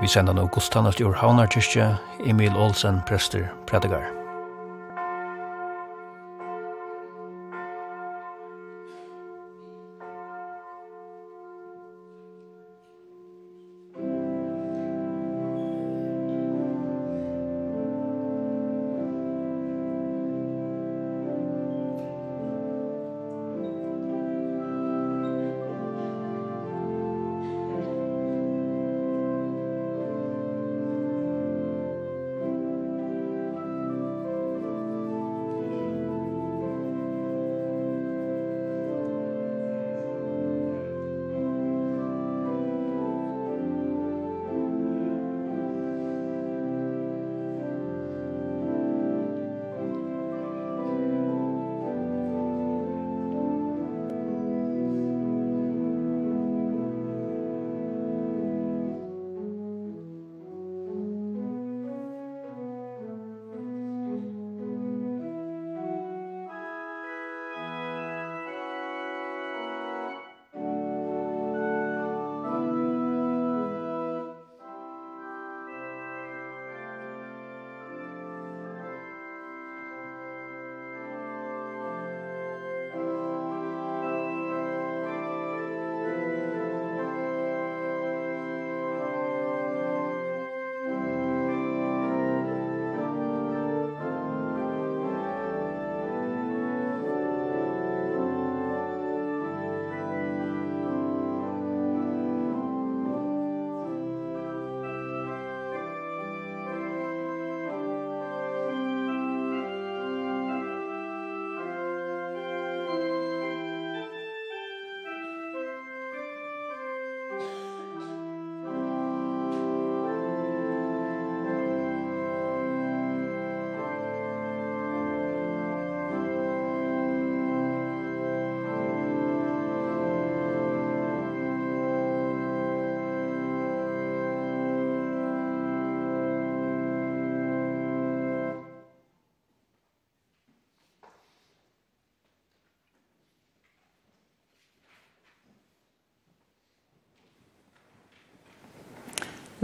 [0.00, 4.25] Vi sender nå Gustanast Jord Havnarkirke, Emil Olsen, prester, predikar.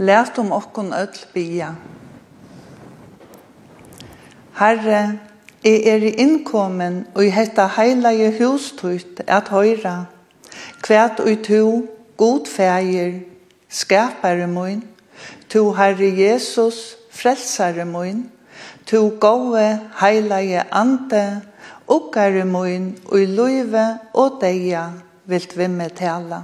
[0.03, 1.69] Lært om okkon öll bia.
[4.57, 5.19] Herre,
[5.63, 9.95] jeg er innkommen og i hetta heilige hustut at høyra.
[10.83, 11.63] Kvært og to,
[12.19, 13.21] god fægir,
[13.69, 14.83] skapare moin.
[15.49, 18.25] To Herre Jesus, frelsare moin.
[18.91, 21.41] To gode heilige ande,
[21.87, 24.89] okkare moin og i løyve og deia
[25.25, 26.43] vilt vimme tala.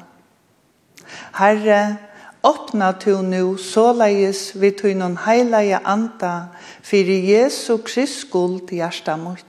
[1.35, 1.97] Herre,
[2.41, 6.47] Åpna tu nu såleis vi tunnen heilige anda
[6.81, 9.45] fyrir Jesu Krist skuld hjärsta mot.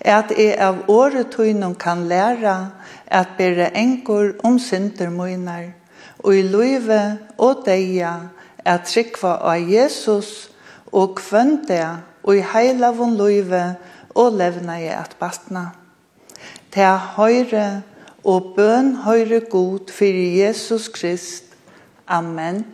[0.00, 2.70] At jeg av året tunnen kan læra
[3.06, 5.72] at bere enkor om synder møyner
[6.22, 8.12] og i løyve og deia
[8.64, 10.50] at trykva av Jesus
[10.92, 11.80] og kvønte
[12.22, 13.64] og i heila von løyve
[14.14, 15.72] og levna i at bastna.
[16.70, 17.82] Ta høyre
[18.24, 21.53] og bøn høyre god fyrir Jesus Krist
[22.08, 22.73] Amen.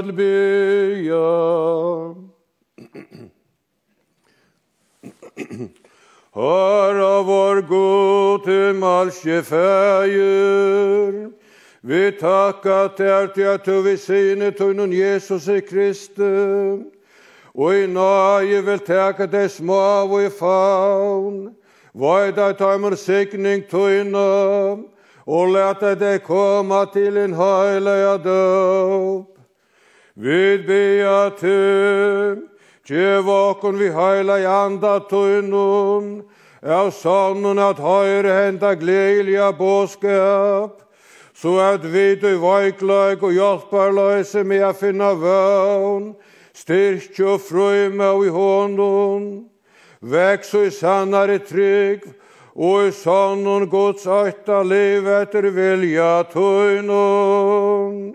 [0.00, 1.16] skal bygja.
[6.32, 11.30] Hör av vår god til malske fäger.
[11.80, 16.22] Vi takka til till att du vi sine och innan Jesus i Kristi.
[17.54, 21.56] Og i nøye vil takka det små og i faun,
[21.94, 24.86] Vøy deg tøymer sikning tøyne,
[25.26, 29.39] og leta deg koma til en høyla døp.
[30.20, 32.42] Vid bea til,
[32.84, 36.20] Gjev okon vi heila i anda tunnum,
[36.60, 40.82] av sannun at høyre henta gleilja båskap,
[41.32, 46.12] så at vi du veiklaik og hjelparløse med a finna vøvn,
[46.52, 49.28] styrkje og frøyme og i hånden,
[50.02, 52.04] veks og i sannare trygg,
[52.60, 58.10] og i sannun gods øyta liv etter vilja tunnum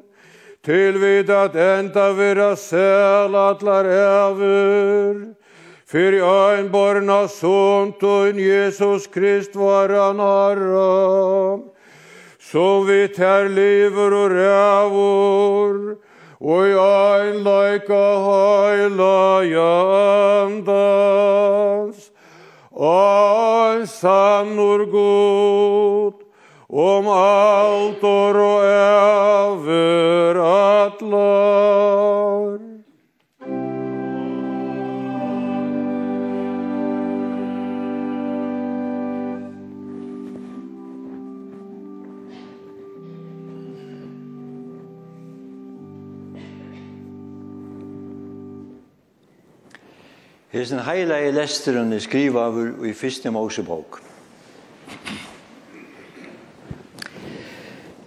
[0.65, 5.35] til vid at enda vera sel atlar ever.
[5.85, 11.59] Fyrir ein borna sunt og Jesus Krist var han harra,
[12.41, 15.97] som vi ter lever og rævor,
[16.41, 19.45] og i ein leika heila
[20.65, 20.89] jandas,
[22.73, 26.24] ein sannur god,
[26.69, 31.85] om alt og över atlar.
[50.85, 54.04] heila i lesteren er skrivaður í fyrste Mosebok.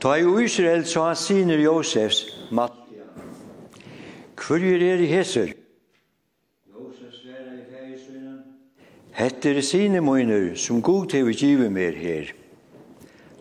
[0.01, 3.03] Ta i Israel sa han siner Josefs Mattia.
[4.39, 5.51] Hvor er i heser?
[6.71, 8.37] Josef sværa i feisøynen.
[9.13, 12.31] Hette er sine møyner som god til å give mer her.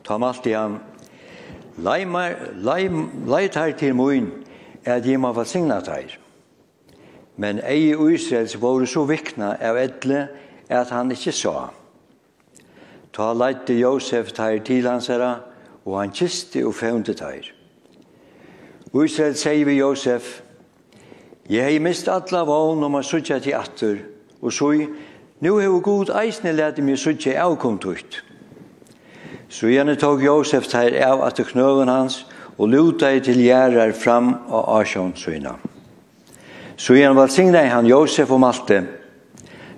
[0.03, 0.63] Ta Mattia.
[1.77, 4.31] Leit her til moin
[4.85, 6.17] at jeg må signat her.
[7.37, 10.23] Men ei i Israels var så vikna av edle
[10.69, 11.69] at han ikkje sa.
[13.13, 15.35] Ta leit Josef teir til hans herra,
[15.87, 17.53] og han kiste og fevnte teir.
[18.91, 20.41] Israel sier vi Josef,
[21.49, 24.01] Jeg hei mist alla vogn om a sutja til atter,
[24.41, 24.73] og så
[25.39, 28.23] nu hei god eisne leti mig sutja avkomtukt.
[29.49, 32.25] Så gjerne tog Josef teir av at knøven hans,
[32.57, 35.55] og luta i til gjerrar fram av Asjons syna.
[36.75, 38.83] Så var valsigna han Josef og Malte,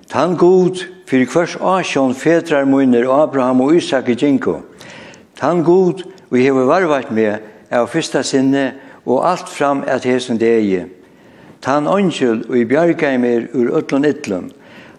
[0.09, 4.55] Tan god fyrir kvars Asjon fetrar munner Abraham og Isak i Jinko,
[5.39, 7.39] Tan god, vi hever varvart med,
[7.71, 8.73] av fyrsta sinne,
[9.05, 10.81] og alt fram at hesen degi.
[11.63, 13.13] Tan onkel, og i bjarga
[13.53, 14.51] ur ötlun ytlun.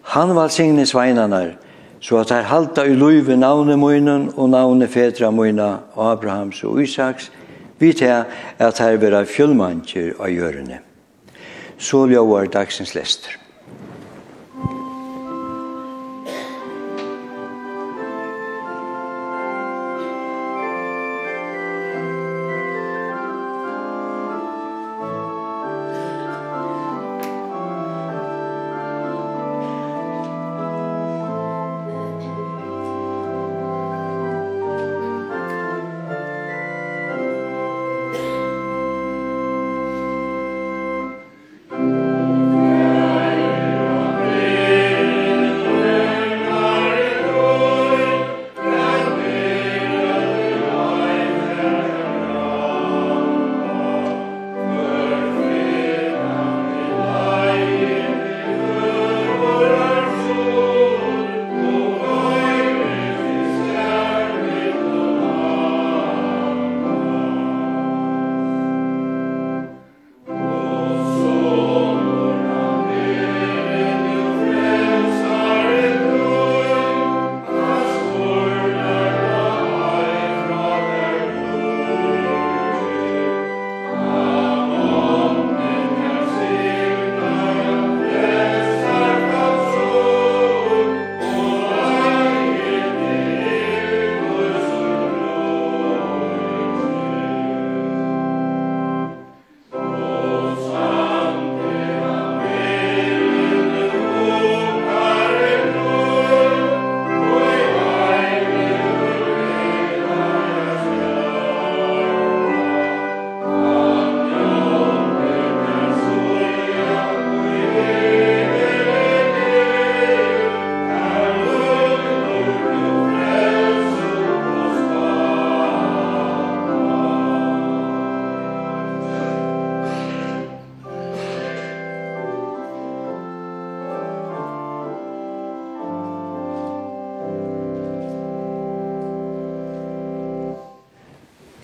[0.03, 1.59] Han var signe sveinanar,
[2.01, 7.31] så at her halta i luive navne muinen og navne fedra muina, Abrahams og Isaks,
[7.79, 8.25] vit her
[8.59, 10.81] at her vera fjölmanker av jörene.
[11.79, 13.40] Så ljóar dagsins lester.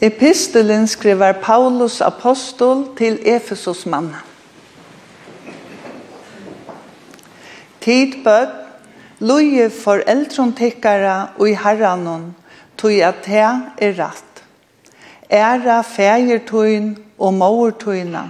[0.07, 4.13] Epistelen skriver Paulus apostol til Efesos mann.
[7.81, 8.53] Tid bød,
[9.19, 12.37] loje for eldrontikkara og i herranon,
[12.79, 14.43] tog at det er rett.
[15.31, 18.29] Æra fægertøyn og mårtøyna.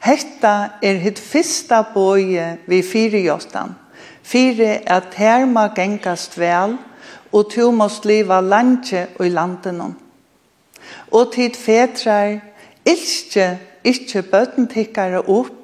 [0.00, 3.74] Hetta er hitt fyrsta bøye vi firejostan.
[4.22, 6.78] Fire at her ma gengast vel,
[7.32, 10.01] og to måst liva landje og i landenon
[11.12, 12.40] og tid fetrar,
[12.88, 15.54] ilskje ikkje bøtten tikkare opp,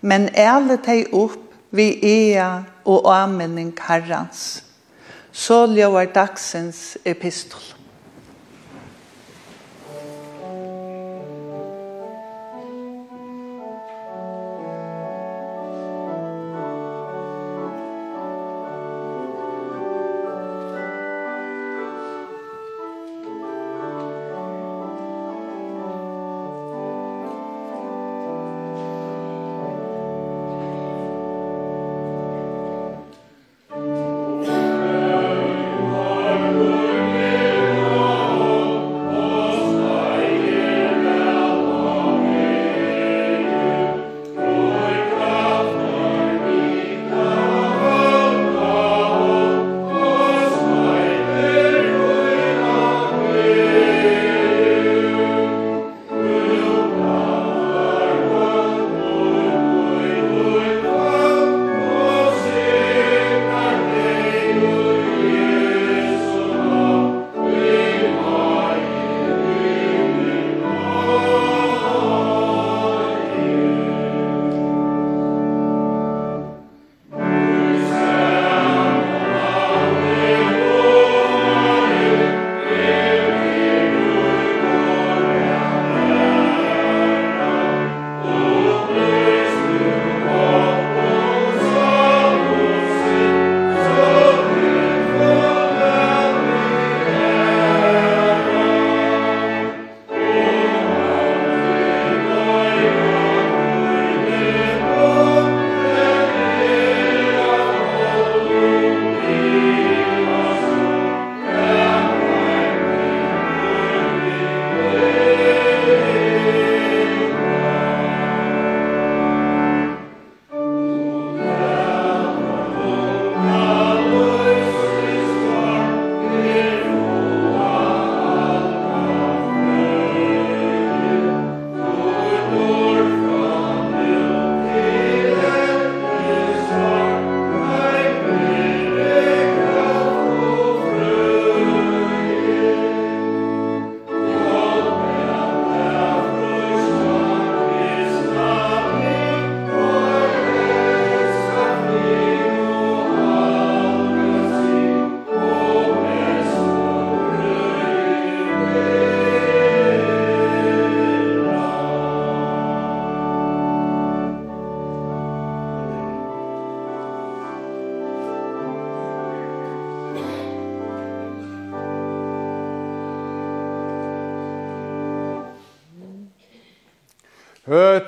[0.00, 2.50] men æle teg opp vi ea
[2.88, 4.62] og amening herrans.
[5.32, 7.77] Så ljøver dagsens epistel.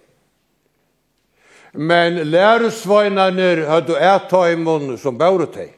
[1.78, 5.74] men lærusveinarnir høttu ættøymon som bæru deg.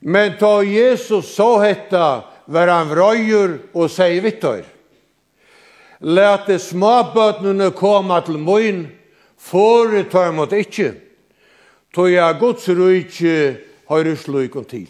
[0.00, 4.64] Men ta Jesus så hetta var han vrøyur og seg vittøyr.
[6.04, 8.86] Læte småbøtnene koma til møyen,
[9.38, 10.94] for det tar mot ikke.
[11.94, 13.34] tog jeg gods rujtje
[13.88, 14.88] høyre slukon til.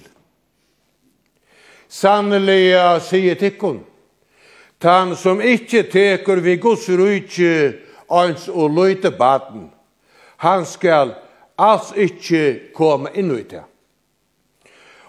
[1.88, 3.82] Sannelig jeg sier tikkun,
[4.80, 7.52] tan som ikkje teker vi Guds rujtje
[8.14, 9.70] ans og løyte baden.
[10.36, 11.14] Han skal
[11.56, 13.62] alls ikkje komme inn i det.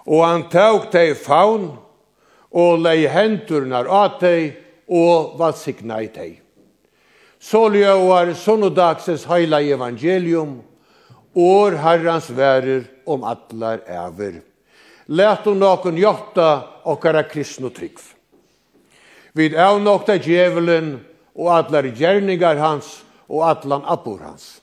[0.06, 1.72] Og han tåg deg faun
[2.56, 4.54] og lei hendurna av deg
[4.88, 6.42] og valsigna i deg.
[7.40, 10.62] Så ljøvar sonnodagsens heila evangelium,
[11.36, 14.40] år herrans værer om atlar æver.
[15.08, 18.00] Læt om nokon hjarta okkara kristno trygg.
[19.36, 20.96] Vid av nokta djevelen
[21.36, 24.62] og atlar gjerningar hans og atlan appur hans.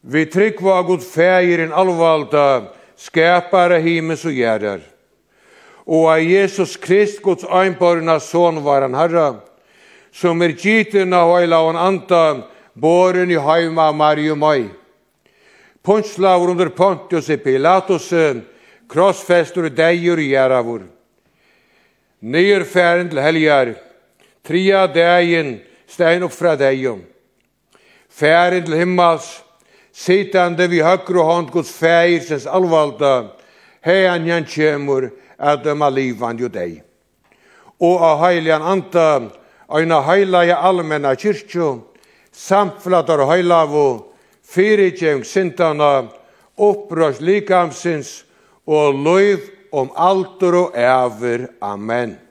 [0.00, 4.80] Vi tryggva fægir en alvalda skapare himmels og gjerrar.
[5.88, 9.40] Og av Jesus Krist, Guds einborna son, var han herra,
[10.12, 12.42] som er gittin av heila og anta,
[12.74, 14.68] boren i heima av Mario Mai.
[15.82, 18.12] Ponslaur under Pontius i Pilatus,
[18.88, 20.84] krossfestur degjur i gjerravur.
[22.20, 23.74] Nyr færen til helgar,
[24.42, 27.04] tria dagen stein upp fra deion.
[28.10, 29.28] Færen til himmels,
[29.92, 33.30] sitande vi høgru hånd Guds fæirsens alvalda,
[33.86, 36.80] heian jan kjemur at døma livan jo deg.
[37.78, 39.30] Og av heilian anda,
[39.70, 41.84] øyna heilaja allmenna kyrkjo,
[42.32, 44.10] samflatar heilavu,
[44.42, 46.08] fyrirgjeng sintana,
[46.58, 48.24] opprørs likamsins
[48.66, 51.46] og løyv om alter og æver.
[51.60, 52.27] Amen.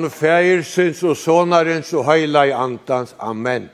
[0.00, 3.14] navn fægersins og sonarens og heila i antans.
[3.18, 3.68] Amen.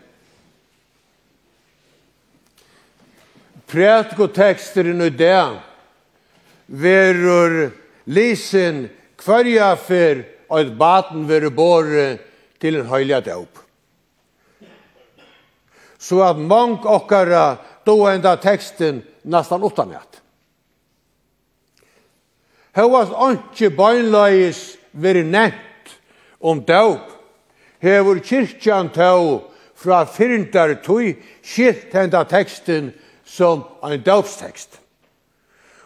[3.66, 5.60] Prætk og teksteren i det
[6.66, 7.70] verur
[8.06, 12.18] lisen kvarja fyr og et baten verur bore
[12.60, 13.58] til en heila døp.
[15.98, 20.22] Så at mange okkara då enda teksten nästan utanät.
[22.74, 25.65] var anki beinleis veri nett
[26.40, 27.12] om døp,
[27.82, 29.42] hever kyrkjan tau
[29.76, 32.92] fra fyrndar tøy skilt henda teksten
[33.24, 34.80] som ein døpstekst.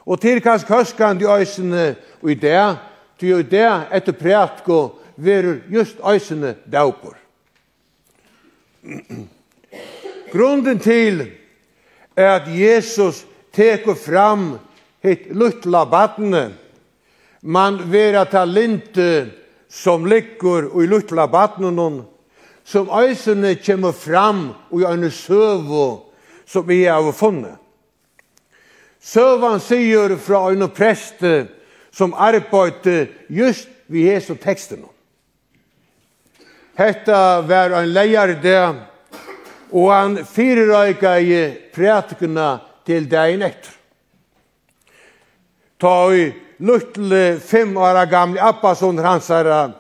[0.06, 2.76] Og til kansk høskan de øysene i det,
[3.18, 4.78] til i det etter prætko
[5.16, 7.16] verur just øysene døpur.
[10.32, 11.30] Grunden til
[12.16, 14.58] er at Jesus teker fram
[15.02, 16.50] hitt luttla badne,
[17.42, 19.30] man vera ta linte
[19.70, 22.02] som ligger i luttla badnunum,
[22.64, 26.12] som øysene kommer fram i en søvo
[26.46, 27.56] som vi har funnet.
[29.00, 31.22] Søvan sier fra en prest
[31.90, 34.84] som arbeidde just vi Jesu teksten.
[36.78, 38.74] Hetta var en leier det,
[39.72, 41.40] og han fyrrøyga i
[41.74, 43.74] prætikene til dagen etter.
[45.80, 49.72] Ta i luttle fem år gamle Appasson hansara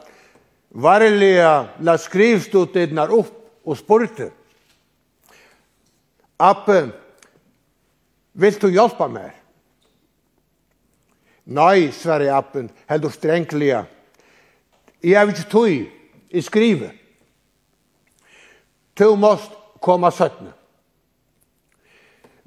[0.70, 4.30] varliga la skrivst ut upp og spurte.
[6.40, 6.88] Appe,
[8.32, 9.34] vil du hjelpa meg?
[11.50, 13.84] Nei, sverre Appen, held du strenglia.
[15.02, 15.68] Jeg er ikke tog,
[16.30, 16.94] jeg skriver.
[18.96, 20.52] Du måst koma søttene.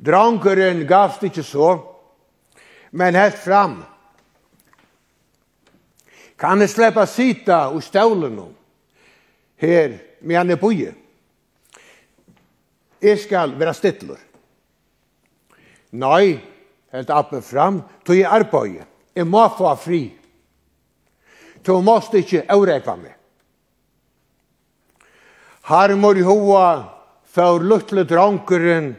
[0.03, 1.77] Drankeren gavst ikke så,
[2.91, 3.83] men helt fram.
[6.43, 8.49] Kan jeg slippe sita og stålen nå?
[9.63, 10.89] Her, med han er boje.
[12.99, 14.19] Jeg skal være stittler.
[16.03, 16.35] Nei,
[16.91, 18.83] helt oppe fram, tog jeg arbeid.
[19.15, 20.01] Jeg må få fri.
[21.63, 23.15] Du måste ikke avrekva meg.
[25.69, 26.67] Her må du hoa
[27.23, 28.97] for luttle drankeren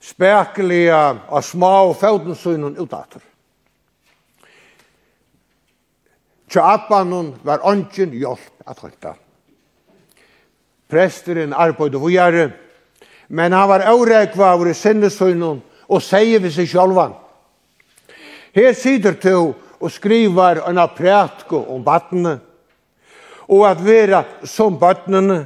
[0.00, 0.96] spekelige
[1.28, 3.27] og små fødensøgnen utater.
[6.48, 9.14] Tja abbanon var ongen hjelp at høyta.
[10.88, 12.50] Presteren arbeidde vujare,
[13.28, 17.12] men han var avrekva av sinnesøgnon og sier vi seg sjálvan.
[18.56, 22.40] Her sider to og skriver en prætko om vattnet,
[23.48, 25.44] og at vera som vattnene,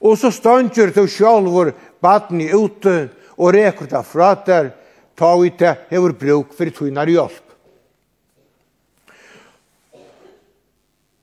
[0.00, 2.96] og så stanger to sjálvor vattnet ute
[3.36, 4.72] og rekur ta fra der,
[5.16, 7.49] ta ut det hever bruk for tunar hjelp.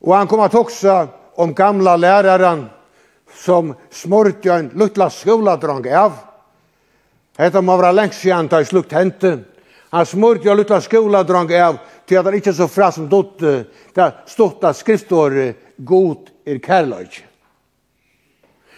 [0.08, 2.70] Og han kom at också om gamla läraren
[3.34, 6.14] som smörte en luttla skoladrang av.
[7.38, 9.40] Hetta må vara lengst siden da slukt hente.
[9.90, 13.44] Han smörte en luttla skoladrang av til at han ikke så fra som dott,
[13.94, 17.20] det stått av skriftåret god er kærløyk.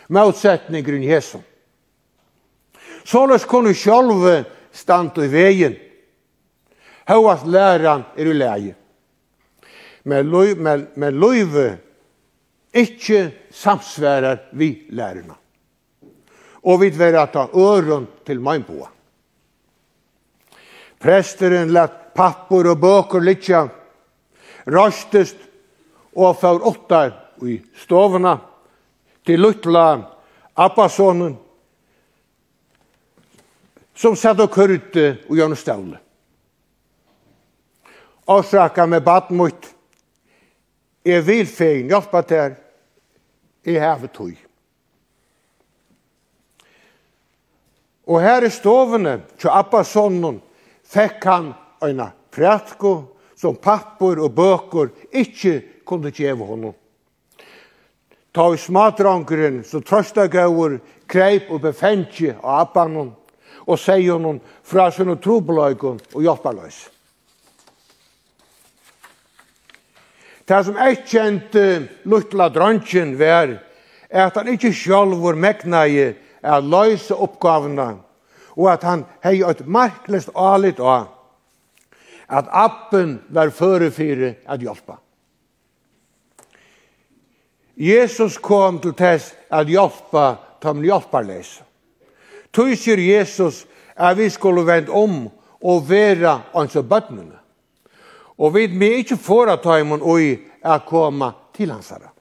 [0.09, 1.45] Motsetning grunn Jesus.
[3.05, 4.25] Såles kunne sjálv
[4.73, 5.77] stand i vegin.
[7.05, 8.78] Hauast læran er i leie
[10.09, 11.67] med løy, med, med løyve
[12.73, 15.35] ikkje samsværar vi lærarna.
[16.63, 18.89] Og vi vil ta øren til meinboa.
[20.99, 23.63] Presteren lett pappor og bøker litja,
[24.67, 25.37] rastest
[26.15, 27.13] og får åttar
[27.47, 28.35] i stovna
[29.25, 29.85] til luttla
[30.59, 31.37] Abbasonen,
[33.95, 35.99] som satt og kurte og gjørne stavle.
[38.29, 39.69] Årsaka med badmutt,
[41.05, 42.55] Jeg vil fein hjelpa til.
[43.63, 44.33] i har tog.
[48.07, 50.39] Og her i stovene, til Abbasonnen,
[50.89, 51.51] fikk han
[51.85, 52.01] en
[52.33, 52.93] prætko
[53.37, 56.73] som pappor og bøker ikke kunne gjeve honom.
[58.33, 63.11] Ta i smadrangeren, så trøsta gauur kreip og befentje av Abbanon,
[63.65, 66.98] og sier honom fra sin trobeløygon og hjelpaløysen.
[70.49, 71.63] Det som jeg kjente
[72.09, 73.51] luttla dronjen var
[74.09, 77.91] at han ikke sjálf var megnai å løse oppgavene
[78.55, 81.11] og at han hei et marklist alit av
[82.29, 83.89] at appen var føre
[84.45, 84.97] at hjelpa.
[87.77, 91.61] Jesus kom til tess at hjelpa tam hjelparleis.
[92.51, 95.29] Tøy sier Jesus at vi skulle vende om
[95.61, 97.38] og vera ans og bøtnene.
[98.39, 100.23] Og vi er ikke foreta imen og
[100.63, 102.13] å komme til hans herre.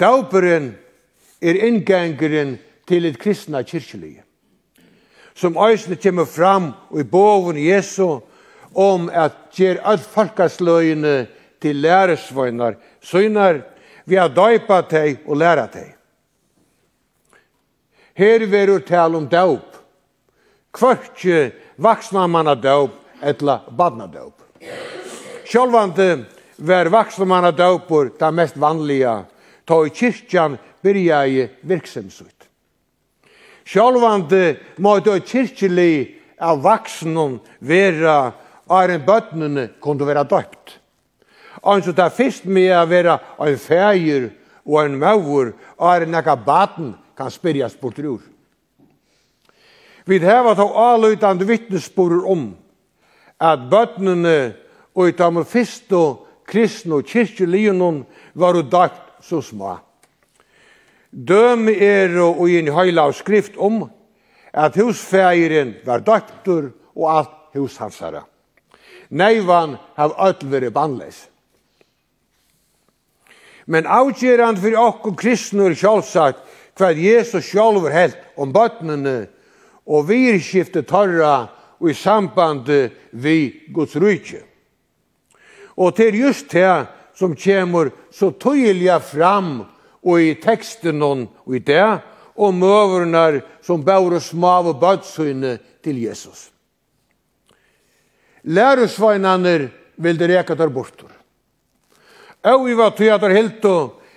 [0.00, 0.72] Dauperen
[1.42, 2.56] er inngangeren
[2.88, 4.24] til et kristna kyrkjelige,
[5.34, 8.22] som eisne kommer fram i boven Jesu
[8.72, 11.26] om at gjer alt folkasløyene
[11.62, 13.60] til læresvøynar, søynar
[14.04, 15.92] vi har døypa teg og læra teg.
[18.18, 19.78] Her verur tal om daup.
[20.72, 24.42] Kvartje vaksna manna daup, etla badnadaup.
[25.44, 26.24] Sjálvandi
[26.56, 29.24] var vaksnumannadaupur ta mest vanliga,
[29.64, 32.48] ta i kyrkjan byrja i virksemsut.
[33.64, 38.32] Sjálvandi måtte kyrkjelig av vaksnum vera
[38.70, 40.78] æren bøtnene kunde vera døpt.
[41.62, 44.30] Anso ta fyrst med a vera en fægir
[44.66, 48.22] og en mauer, og en nekka baten kan spyrjas bort ur.
[50.06, 52.52] Vi hever þá avløytande vittnessporer om
[53.42, 54.54] at bøtnene
[54.94, 59.78] og i fyrst og kristne og kyrkjeligene var dagt så små.
[61.10, 63.90] Døm er og i en høyla av skrift om
[64.52, 68.22] at husfeiren var døkter og alt hushansere.
[69.10, 71.26] Neivan har alt vært bandleis.
[73.66, 76.40] Men avgjerand for okko kristne er sjálfsagt
[76.80, 79.26] hva Jesus sjálfur helt om bøtnene
[79.84, 81.50] og virkskiftet torra
[81.82, 82.68] og i samband
[83.10, 83.36] vi
[83.74, 84.42] Guds rydtje.
[85.76, 86.86] Og det er just det
[87.18, 89.64] som kommer så tydelig fram
[90.02, 92.00] og i teksten og i det,
[92.36, 96.50] og møverne som bærer smave bødsøyne til Jesus.
[98.42, 101.10] Læresveinene vil det reka der bortur.
[102.42, 103.66] Og vi var tydelig at det helt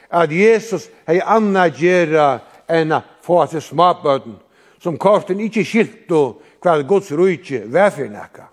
[0.10, 4.38] at Jesus hei anna gjerra enn a få seg smabøden,
[4.80, 8.50] som korten ikkje skilt og hva Guds rujtje vær for nekka.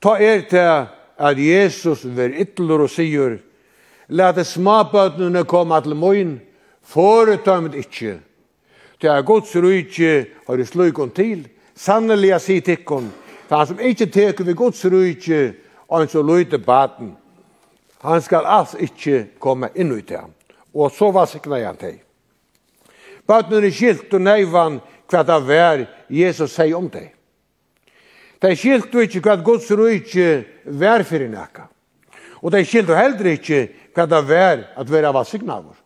[0.00, 0.86] Ta er til
[1.16, 3.38] at Jesus ver ytler og sier,
[4.08, 6.34] Lade smabøtnene komme til møyen,
[6.86, 8.20] foretømmet ikkje.
[9.02, 13.10] Det er gods rujtje har i sløykon til, sannelig jeg sier tikkon,
[13.48, 15.40] for han som ikkje teker vi gods rujtje,
[15.88, 17.16] og han så løyte baten,
[18.06, 20.32] han skal alls ikkje komme inn ut til ham.
[20.74, 21.98] Og så var sikna jeg han til.
[23.26, 24.78] Bøtnene er skilt og neivan,
[25.10, 27.12] hva det var Jesus sier om deg.
[28.42, 31.66] De skilte ikke hva Guds rujtje var for i nekka.
[32.42, 33.62] Og de skilte heller ikke
[33.96, 35.76] hva det var at vi var signavur.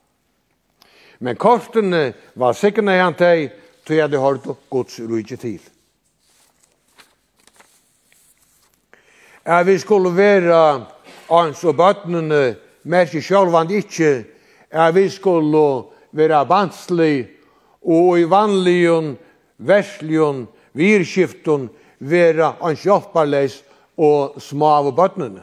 [1.20, 3.52] Men kortene var sikna i han teg,
[3.86, 5.60] så jeg hadde hørt Guds rujtje til.
[9.44, 10.86] At vi skulle være
[11.30, 14.24] ans og bøtnene, merke sjølvand ikke,
[14.70, 15.64] at vi skulle
[16.12, 17.28] være vanslig
[17.84, 19.14] og i vanligen,
[19.56, 23.60] versligen, virkiften vera en kjøpparleis
[24.00, 25.42] og små av bøtnene.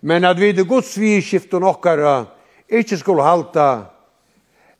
[0.00, 2.28] Men at vi til Guds virkiften okkara
[2.68, 3.68] ikkje skulle halta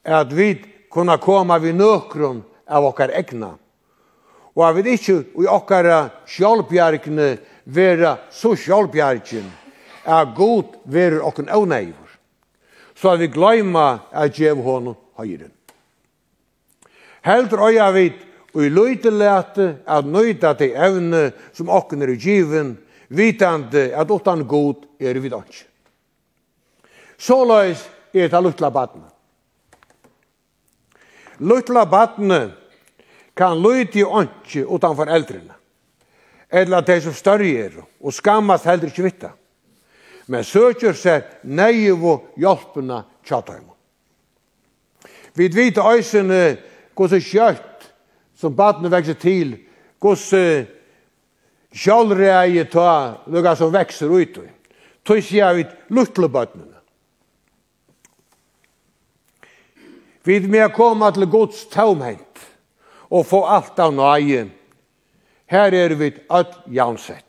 [0.05, 0.53] at vi
[0.93, 3.57] kunne komme vid nøkron av okkar egna.
[4.55, 7.31] Og at vi ikke i okkara sjálfbjergene
[7.65, 9.47] vera så sjálfbjergen
[10.09, 12.09] at god vera okkar avneivur.
[12.95, 15.53] Så at vi gløyma at djev honom høyren.
[17.25, 22.17] Heldur øya vit og i løyte lete at nøyta til evne som okken er i
[22.21, 22.77] given,
[23.09, 25.65] vitande at utan god er vi dønk.
[27.19, 29.09] Så løys er det luttla badne.
[31.39, 32.41] Luttla badne
[33.37, 35.55] kan løyte i utanfor utan foreldrene.
[36.51, 39.31] Eller at de som større er og skammast heldur ikke vitta.
[40.29, 43.75] Men søker seg nøyevo hjelpene tjataimo.
[45.35, 46.57] Vi vet øysene
[46.99, 47.87] Gås er kjøtt
[48.39, 49.55] som badene vekser til.
[50.03, 50.67] Gås er
[51.71, 54.41] kjallreie ta lukka som vekser ut.
[55.07, 56.75] Tøy sier vi luttle badene.
[60.27, 62.43] Vi med komme til Guds tomhet
[63.09, 64.49] og få alt av nøye.
[65.49, 67.25] Her er vi alt jansett.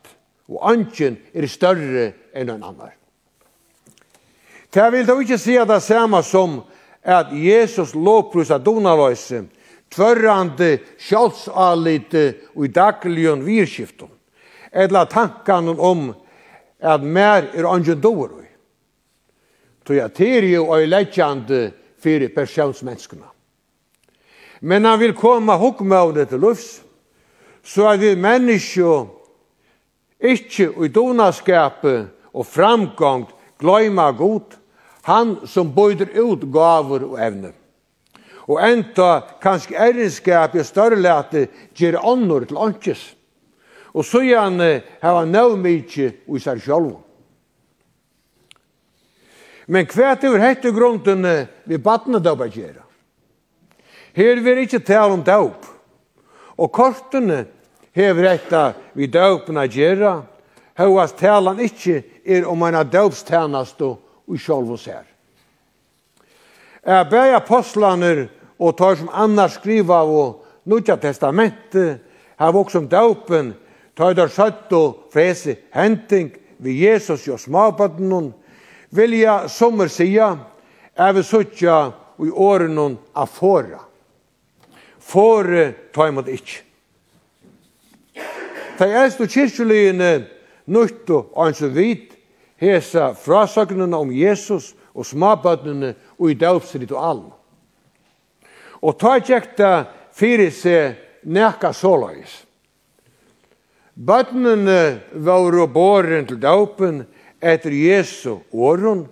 [0.49, 2.97] Og anken er større enn en annan.
[4.73, 6.59] Det vil da ikke si at det er samme som
[7.05, 9.45] at Jesus lovprus donaløse
[9.93, 12.25] tvørrande sjálfsalite
[12.55, 14.11] og i dagligen virskiftum,
[14.71, 16.09] eller tankan om
[16.79, 18.45] at mer er angen dår vi.
[19.89, 23.25] Jeg til jo og leggjande fyrir persjonsmenneskene.
[24.61, 26.83] Men han vil komme hukmåne til lufs,
[27.63, 28.93] så er vi menneskje
[30.19, 34.55] ikkje i donaskapet og framgångt gløyma god,
[35.07, 37.55] han som bøyder ut gaver og evner
[38.49, 41.45] og enda kanskje erenskap i størrelete
[41.77, 43.01] gjør ånder til åndkes.
[43.93, 44.69] Og så gjerne
[45.01, 46.97] har han nøv mykje i seg sjálf.
[49.69, 51.27] Men kvært over hette grunden
[51.69, 52.81] vi badne døpa gjøre.
[54.17, 55.67] Her vil ikke tale om døp.
[56.57, 57.43] Og kortene
[57.93, 58.63] hever etta
[58.97, 60.15] vi døpen å gjøre,
[60.79, 65.05] høyast talan ikkje er om en døpstjenest og sjálf hos her.
[66.81, 68.25] Jeg ber apostlaner
[68.59, 72.01] og tar som annars skriva og Nudja testamentet,
[72.39, 73.53] her vokst om daupen,
[73.97, 78.33] tar der søtt og frese henting vi Jesus og smabaden
[78.91, 80.35] vilja sommer sia,
[80.95, 81.77] er vi søtja
[82.19, 82.97] og i åren hon
[83.31, 83.79] fora.
[84.99, 86.61] Fore tar imot ikkje.
[88.77, 90.11] Ta eist og kyrkjulene
[90.71, 92.13] nutt og ans og vit,
[92.59, 97.31] hesa frasøgnene om Jesus og smabaden og i daupsritualen.
[98.81, 99.71] Og ta tjekta
[100.15, 102.45] fyrir seg nekka såløys.
[103.99, 107.01] Bøttene var og båren til daupen
[107.43, 109.03] etter Jesu åren,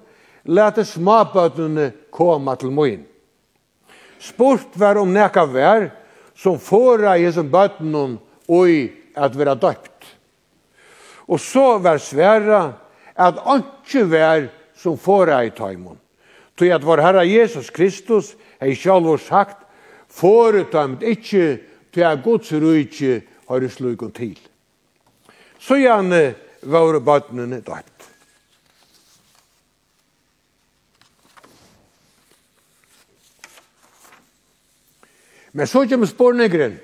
[0.48, 3.02] lette smabøttene koma til moin.
[4.24, 5.90] Spurt var om nekka vær
[6.38, 10.08] som fåra Jesu bøttene oi at vera døpt.
[11.28, 12.62] Og så var sværa
[13.18, 15.98] at anki vær som fåra i taimon.
[16.58, 19.64] Tog at vår Herre Jesus Kristus hei sjálfur sagt,
[20.08, 21.58] foretømt ikkje
[21.94, 24.38] til a Guds rujtje har i slugun til.
[25.60, 27.94] Så gjerne var bøtnene døpt.
[35.58, 36.78] Men så kommer spurningren.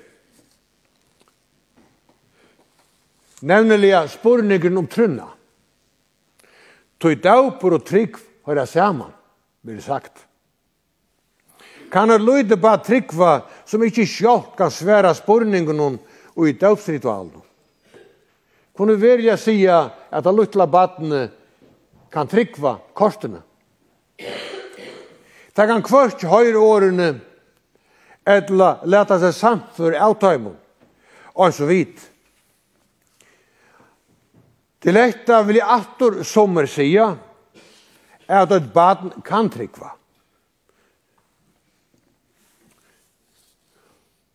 [3.40, 5.28] Nemlig spurningren om trunna.
[6.98, 8.16] Tøy daupur og trygg
[8.48, 9.12] høyra saman,
[9.62, 10.23] blir sagt.
[11.92, 13.32] Kan er løyde bare tryggva
[13.66, 15.98] som ikkje sjálf kan sværa spurningunum
[16.34, 17.42] og i døpsritualen.
[18.74, 21.28] Kunne velja sia at a luttla badne
[22.10, 23.42] kan tryggva kortene.
[25.54, 27.12] Det kan kvart høyre årene
[28.26, 30.56] etla leta seg samt for avtøymon,
[31.34, 32.00] og så vidt.
[34.84, 37.12] Til etta vil jeg atur sommer sia
[38.28, 39.94] at et baden kan tryggva.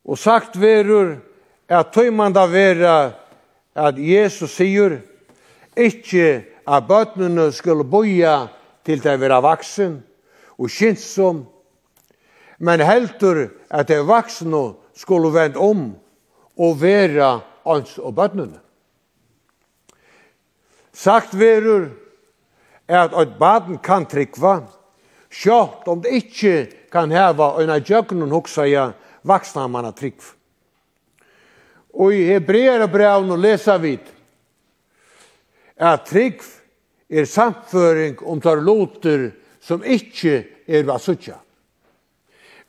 [0.10, 1.19] Og sagt verur
[1.69, 3.12] at tøymanda vera
[3.78, 4.98] at Jesus sigur
[5.78, 6.30] ikkje
[6.65, 8.48] at bøtnene skulle boja
[8.86, 10.00] til det vera vaksen
[10.58, 11.43] og kinsom,
[12.58, 14.63] men heldur at det vaksne
[14.98, 15.84] skulle vend om
[16.58, 18.58] og vera ans og bøtnene.
[20.93, 21.91] Sagt verur
[22.89, 24.63] at eit baden kan trykva,
[25.30, 26.56] sjått om det ikkje
[26.91, 28.89] kan heva øyna djøgnen hoksa ja,
[29.22, 30.20] vaksna manna trygg.
[31.94, 34.06] Og i Hebreer og brevn og lesa vid
[35.80, 36.44] at trygg
[37.10, 39.30] er samføring om tar loter
[39.64, 41.40] som ikkje er vasutja.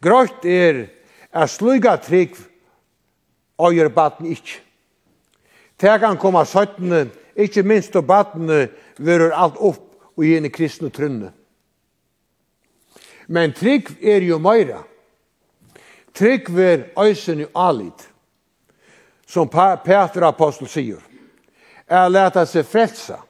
[0.01, 0.87] Grått er
[1.31, 2.39] at sluga trygg
[3.61, 4.63] og gjør baten ikkje.
[5.81, 8.69] Det kan komme søttene, ikkje minst og badene,
[9.01, 9.87] verur alt opp
[10.17, 11.31] og gjerne kristne trunne.
[13.29, 14.83] Men trygg er jo meira.
[16.15, 18.09] Trygg ver øysen i alit,
[19.27, 20.99] som Peter Apostel sier,
[21.87, 23.21] er leta seg frelsa.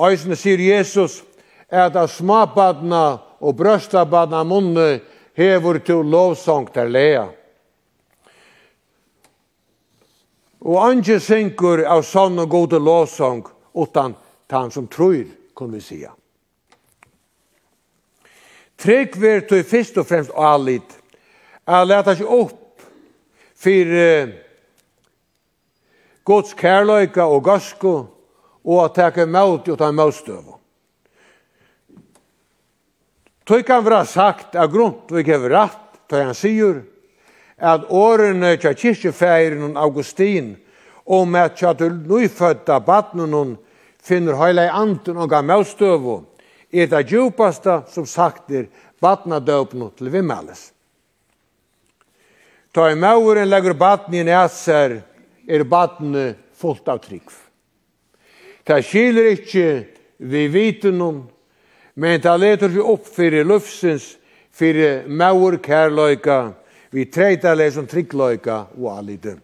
[0.00, 1.22] Øysen sier Jesus,
[1.68, 5.00] er da smabadna og brøstabadna munne
[5.36, 7.26] hever til lovsang til lea.
[10.62, 13.42] Og andre synker av sånn og gode lovsang
[13.74, 14.14] utan
[14.52, 15.24] han som tror,
[15.56, 16.12] kan vi sija.
[18.76, 20.98] Trygg ver til først og fremst alit,
[21.62, 22.86] Jeg leter ikke opp
[23.62, 24.32] for uh,
[26.26, 27.92] Guds kærløyka og gasko
[28.62, 30.56] og at teke møt og ta møtstøv.
[33.46, 36.82] Tøy kan være sagt av grunn, tøy kan være rett, tøy han sier,
[37.58, 40.54] at årene tja kyrkjefeiren Augustin
[41.04, 43.56] om at tja til nyfødda badnen
[44.02, 46.06] finner høyla i anten og gav møtstøv
[46.72, 48.70] er det djupasta som sagt er
[49.02, 50.70] badnadøpno til vimmales.
[52.72, 55.02] Ta i mauren legger baden i næser,
[55.48, 57.28] er baden fullt av trygg.
[58.64, 59.66] Ta skiler ikkje
[60.16, 61.18] vi viten om,
[61.94, 64.14] men ta leter vi opp fyrir lufsens,
[64.52, 66.54] fyrir maur kærløyka,
[66.92, 69.36] vi treita lesom tryggløyka og allite.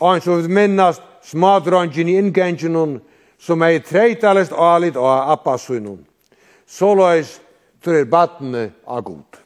[0.00, 3.00] Og så vi minnast smadrangen i ingengen
[3.38, 6.04] som er treita lest alit og appasynun.
[6.66, 7.38] Så løys
[7.80, 9.45] tror er av god.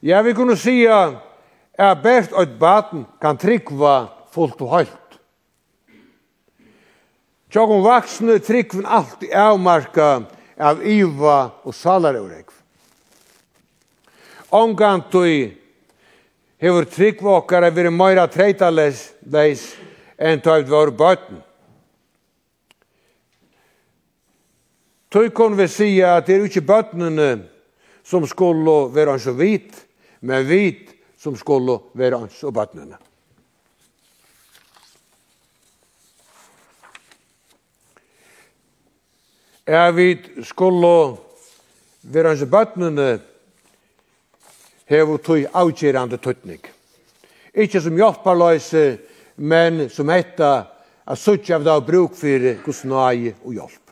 [0.00, 5.18] Ja, vi kunne si at best og baten kan tryggva fullt og høyt.
[7.48, 10.10] Tjokken vaksne tryggven alltid avmarka
[10.58, 12.52] av iva og salareuregv.
[14.54, 15.56] Omgantui
[16.60, 19.72] hefur tryggvåkara vire meira treitales leis
[20.18, 21.42] enn tøyft var bøtten.
[25.08, 27.30] Tøy kon vi sia at det er ikke bøtnene
[28.04, 29.87] som skulle være så vidt,
[30.20, 32.98] men vit som skulle være ans og bøttene.
[39.68, 40.94] Er vit skulle
[42.02, 43.08] være ans og bøttene
[44.88, 46.62] hever tog avgjerande tøtning.
[47.54, 48.98] Ikke som hjelparløse,
[49.36, 50.52] men som hetta
[51.08, 53.84] at suttje av dag bruk for gusnai og hjelp.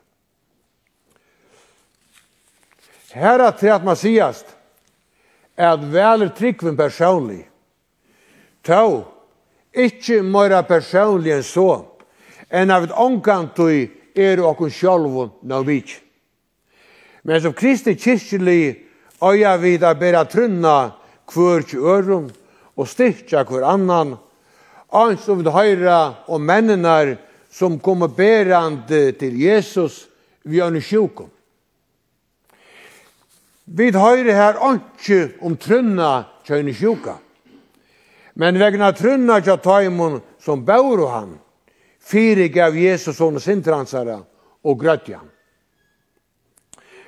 [3.16, 4.55] Her er det at man sigast,
[5.56, 7.46] at veler tryggven personlig.
[8.66, 9.04] Tå,
[9.72, 11.70] ikkje møyra personlig enn så,
[12.50, 13.86] enn av et omkantui
[14.16, 15.94] er okkur sjálfun ná vik.
[17.26, 18.60] Men som kristi kyrkjeli
[19.22, 20.92] øya vid a bera trunna
[21.26, 22.28] kvörk ørum
[22.76, 24.16] og styrkja hver annan,
[24.92, 27.16] ans om det høyra og mennenar
[27.50, 30.06] som kommer berande til Jesus
[30.44, 31.30] vi er sjukum.
[33.66, 37.16] Vi høyre her ikke om trunna kjøyne sjuka.
[38.38, 41.32] Men vegna trunna kja taimon som bauro han,
[41.98, 44.20] fyrig gav Jesus sånne sintransare
[44.62, 45.18] og grøtja.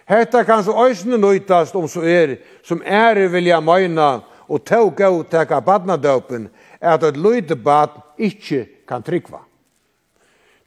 [0.09, 5.21] Hetta kan så òsne nøytast om så er, som ære vilja møyna og tåg av
[5.31, 6.49] teka badnadøpen,
[6.81, 9.45] at et løyde bad ikkje kan tryggva.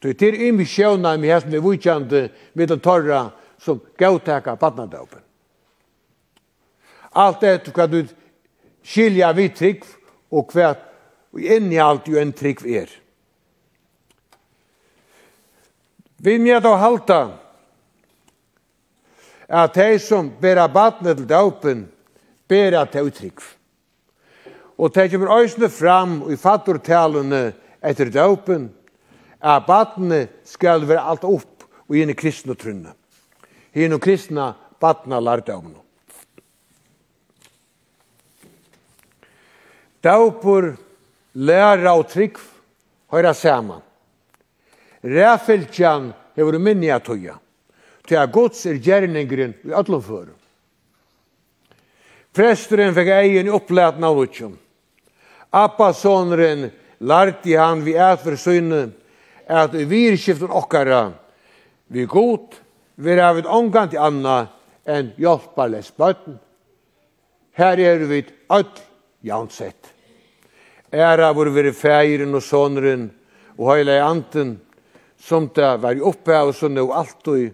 [0.01, 4.55] Du det er imi sjøvna i hesten vi vujkjande med den torra som gav teka
[4.55, 5.25] badnadøpen.
[7.11, 8.01] Allt etter hva du
[8.83, 9.85] skilja vi trygg
[10.31, 10.73] og hva
[11.35, 12.89] inni alt jo en trygg er.
[16.21, 17.21] Vi med å halta
[19.51, 21.81] at de som bera badnet til døpen,
[22.47, 23.41] bera til utrygg.
[24.77, 27.51] Og de kommer øysene fram i fattortalene
[27.83, 28.69] etter døpen,
[29.41, 32.93] at badnet skal være alt opp og gjerne kristne trunne.
[33.75, 35.81] Gjerne kristne badna lardøvnene.
[40.03, 40.75] Daupur,
[41.33, 42.39] læra og trygg
[43.11, 43.81] høyra saman.
[45.03, 47.37] Ræfylgjan hefur minni at tøya.
[48.07, 50.33] Til at gods er gjerningrin i öllum fyrir.
[52.33, 54.55] Presturen fekk egin upplætna av utsjum.
[55.51, 58.37] Appasonren larti han vi ät for
[59.51, 61.11] at vi skiften okkara
[61.87, 62.55] vi god
[62.95, 64.47] vi er ongant omgang til anna
[64.85, 66.39] enn hjelparles bøtten.
[67.51, 68.69] Her er vi öll
[69.21, 69.93] javnsett.
[70.91, 73.07] Æra vår veri fægiren og sonren
[73.57, 74.57] og heila anten
[75.21, 77.53] som det var i oppe av oss og nå alltid,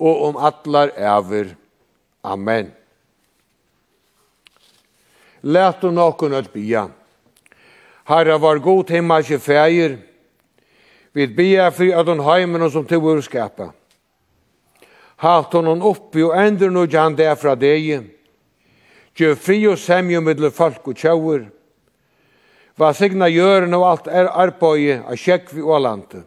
[0.00, 1.52] og om atlar æver.
[2.24, 2.72] Amen.
[5.42, 6.88] Læt du nokon at bia.
[8.08, 9.98] Herre var god himmelske feir.
[11.12, 13.70] vi bia fri at hon heimen og som til vår skapa.
[15.16, 18.15] Halt hon hon oppi og endur no jan det fra deg,
[19.16, 21.46] Gjø fri og semje middel folk og tjauer.
[22.76, 26.26] Va signa gjøren og alt er arbeid av sjekk vi og landet.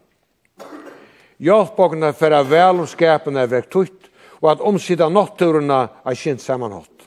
[1.39, 4.09] Hjelp okna færa vel og skapene er vekt ut,
[4.41, 7.05] og at omsida natturene er kjent sammanhått.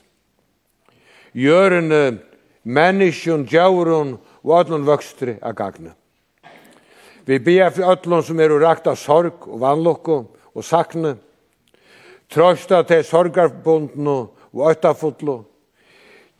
[1.35, 2.19] Gjørene,
[2.63, 5.91] menneskjen, djauren og ødlun vøkstre er gagne.
[7.25, 10.17] Vi ber for ødlun som er urakt av sorg og vannlokko
[10.53, 11.17] og sakne,
[12.31, 14.17] trøsta til sorgarbundene
[14.53, 15.41] og øttafotlo,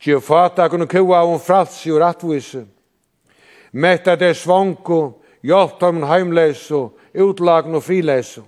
[0.04, 2.66] Gjev fata kunne kua om fralsi og rattvise.
[3.72, 8.42] Metta det svanko, hjelp dem heimleise, utlagn og frileise.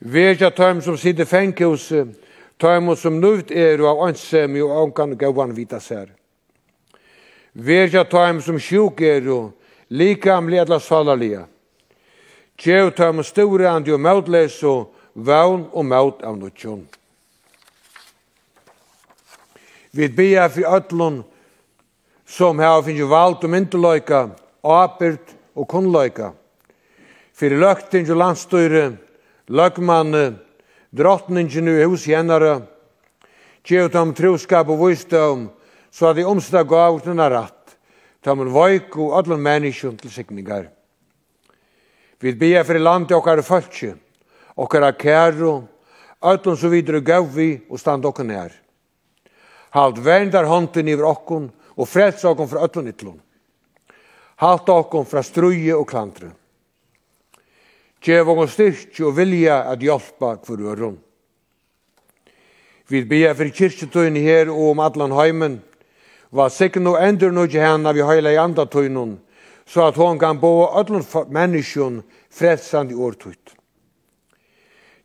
[0.00, 2.06] Verja tøym som sitter fengkjose,
[2.56, 6.08] tøym som nuvt er og av ansemi og ankan gauan vita sær.
[7.52, 9.52] Verja tøym som sjuk er og
[9.92, 11.44] likam ledla salalia.
[12.56, 14.72] Gjev tøym storandi og møtleise,
[15.14, 16.86] vaun og maut av nutjon.
[19.90, 21.24] Vi bia for ötlun
[22.26, 24.20] som hava finnju vald og myndeløyka,
[24.62, 26.30] ábyrd og kunnløyka.
[27.34, 28.92] Fyrir løgting og landstøyre,
[29.50, 30.38] løgmanne,
[30.94, 32.60] drottningin i hus hennara,
[33.66, 35.48] gjev om troskap og vysdom,
[35.90, 37.74] så at de omsta gav utnana ratt,
[38.22, 40.68] ta en vajk og ötlun menneskjum til sikningar.
[42.20, 43.96] Vi bia fyrir landi okkar fölkje,
[44.54, 45.64] okkar kæru,
[46.22, 48.59] ötlun så videre gav vi og stand okkar nær.
[49.70, 53.20] Halt vendar hånden i okkon og frels okkon fra ötlun ytlun.
[54.42, 56.32] Halt okkon fra struje og klantre.
[58.00, 60.98] Gjev okkon styrk og vilja at hjelpa for øron.
[62.90, 65.60] Vi ber for kyrkjetøyne her og om allan heimen,
[66.30, 69.18] var sikken og endur nødje henne vi heila i andatøynen,
[69.66, 72.00] så at hon kan bo öllun menneskjon
[72.30, 73.54] frelsand i årtøyt.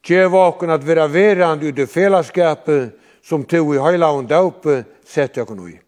[0.06, 2.94] Gjev okkon at vera verand ut i felaskapet,
[3.26, 5.80] som to i høyla og døpe sette okkur i.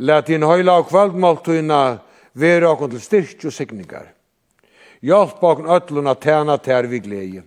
[0.00, 1.80] Læt din høyla og kvaldmåltøyna
[2.36, 4.10] være okkur til styrk og signingar.
[5.00, 7.42] Hjalp okkur öllun at tæna tær vi glede.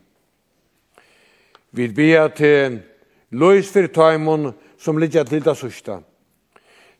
[1.71, 2.81] Vi bia til
[3.31, 6.01] løys fyrir tøymon som ligger til det sørste.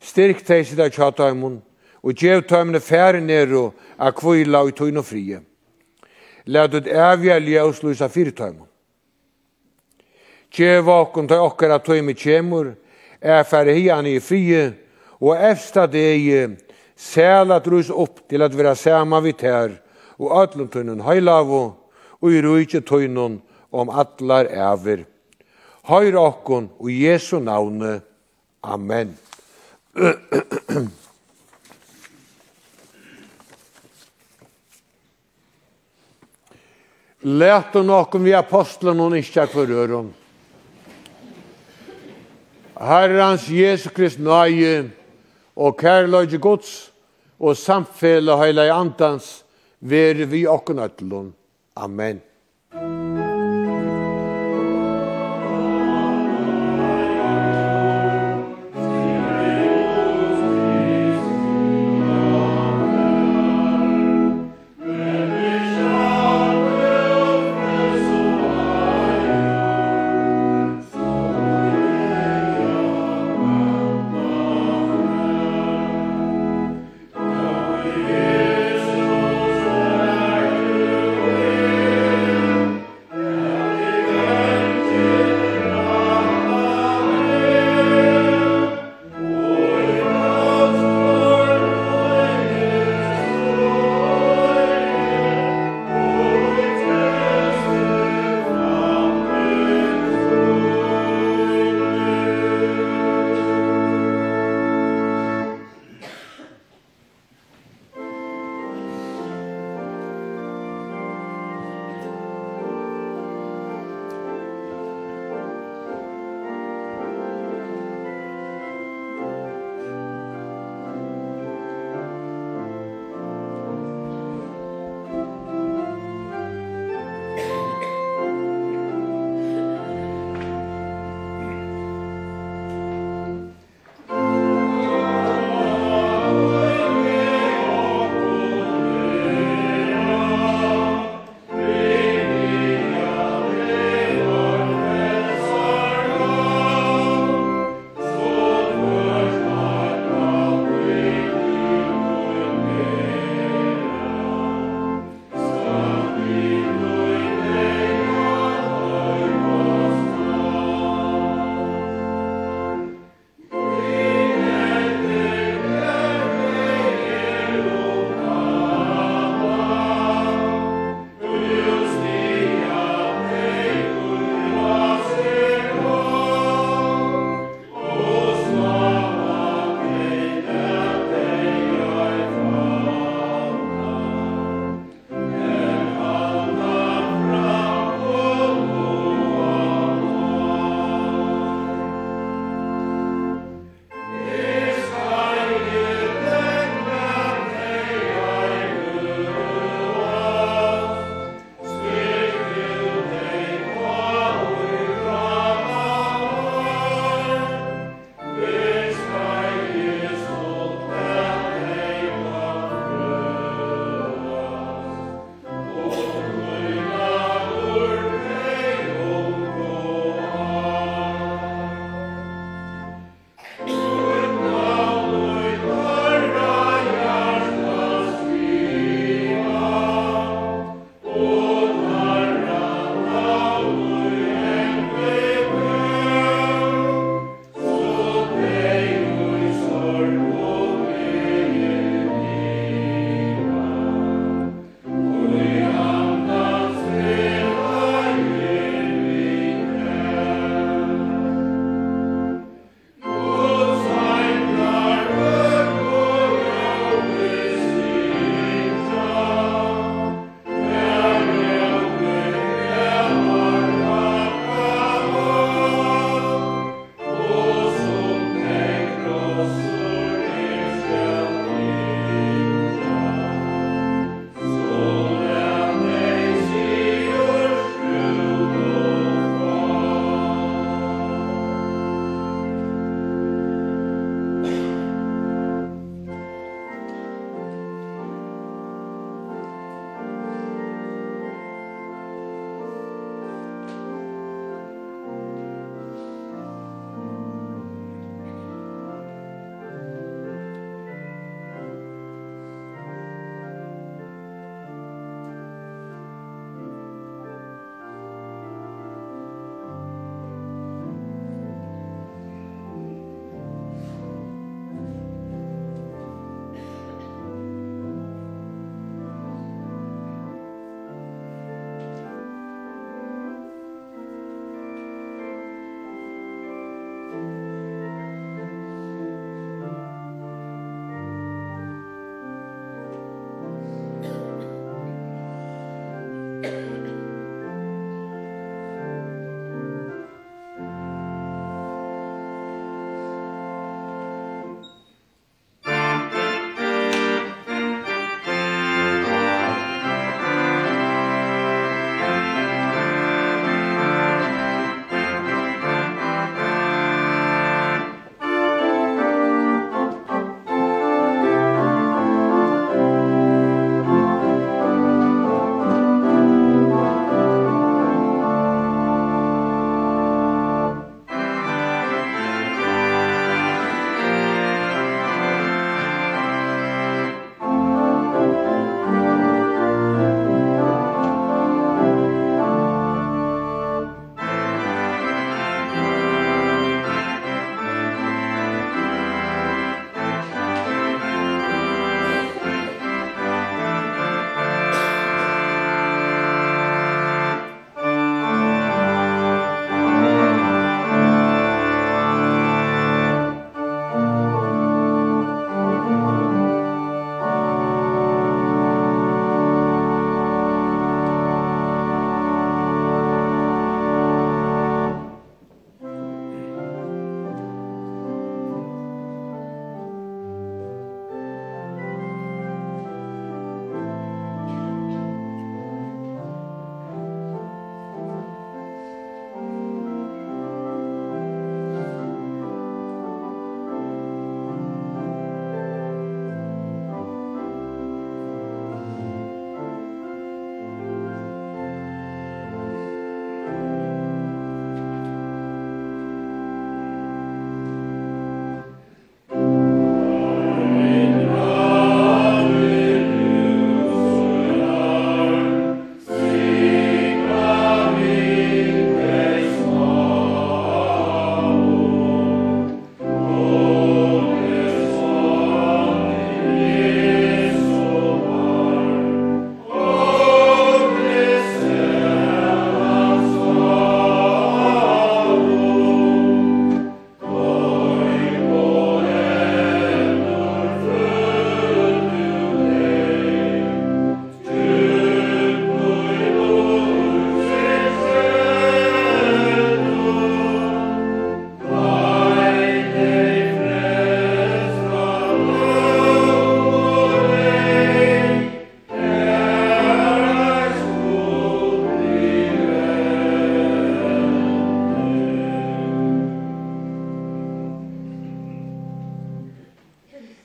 [0.02, 1.62] Styrk teg sida tja tøymon
[2.04, 5.42] og gjev tøymene færre nero og akvila og tøyno frie.
[6.46, 8.34] Læt ut evja ljøs løysa fyrir
[10.54, 12.76] Kjev okkur til ta okkara tøymi kjemur,
[13.22, 14.74] er færre hian i frie,
[15.18, 16.44] og efsta degi
[16.96, 19.80] sæl at rus opp til at vera sama vi tær,
[20.22, 21.74] og atlum tøynun heilavu,
[22.22, 23.42] og i rujtje tøynun
[23.74, 25.08] om atlar æver.
[25.90, 28.02] Høyr okkon og Jesu navne.
[28.64, 29.18] Amen.
[37.24, 40.14] Lært og nokon vi apostlen og nisja for øron.
[42.80, 44.90] Herrans Jesu Krist nøye
[45.56, 46.92] og kærløyde gods
[47.40, 49.44] og samfelle heilig antans,
[49.80, 51.34] vere vi okken ætlun.
[51.76, 52.22] Amen.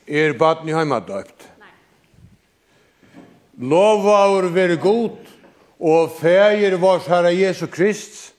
[0.09, 1.43] Er baden i heimadøpt?
[1.61, 1.69] Nei.
[3.69, 5.19] Lova er veri god,
[5.79, 8.33] og feir vars herre Jesu Krist,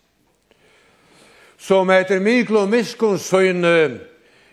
[1.61, 4.01] som etter Miklo Miskons miskunnssøyne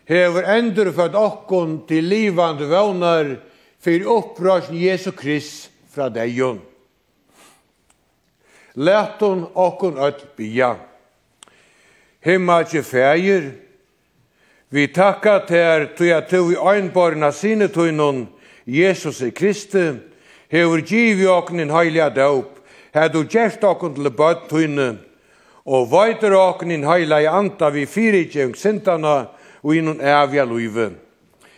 [0.07, 3.33] hever endur for okkon til livande vånar
[3.81, 6.61] fyrir opprørsen Jesu Krist fra deion.
[8.77, 10.75] Lætun okkon öll bia.
[12.21, 13.55] Himma tje feir,
[14.69, 18.27] Vi takka ter tui at tui einborna sine tuinun,
[18.65, 19.93] Jesus i Kristi,
[20.51, 22.59] hevur givi oknin heiliga daup,
[22.91, 24.97] her du gjerst okun til bøtt tuine,
[25.63, 29.29] og veitur oknin heiliga anta vi fyrirgjeng sintana
[29.63, 30.91] og inun evja luive.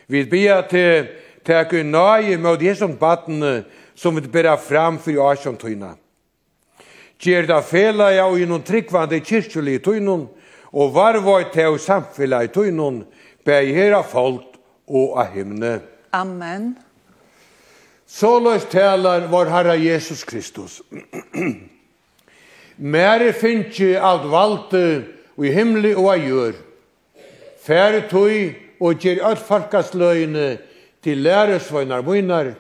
[0.08, 1.10] Vi bia til
[1.46, 3.64] tek un nøye mot jesum battene
[3.98, 5.96] som vi bera fram fyrir asjon tuina.
[7.20, 10.28] Gjerda fela ja og inun tryggvande kyrkjuli tuinun,
[10.74, 13.04] og varvoi til samfellet i tøynun,
[13.46, 15.80] bæg her av folk og av himne.
[16.14, 16.76] Amen.
[18.10, 20.82] Så løs talar vår Herre Jesus Kristus.
[22.94, 24.86] Mere finnje alt valde
[25.38, 26.58] i himli og av gjør.
[27.62, 30.58] Færre tøy og gjer alt farkasløyene
[31.04, 32.54] til læresvøynar munar,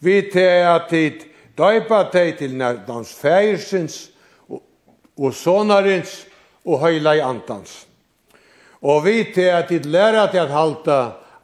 [0.00, 1.24] vi til at tid
[1.56, 4.10] døypa teg til nærdans fægersins
[4.48, 4.62] og,
[5.18, 6.26] og sonarins,
[6.66, 7.86] og høyla i antans.
[8.82, 10.98] Og vi til at dit læra til at halta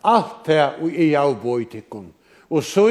[0.04, 2.10] alt det og i av bøytikken.
[2.50, 2.88] Og så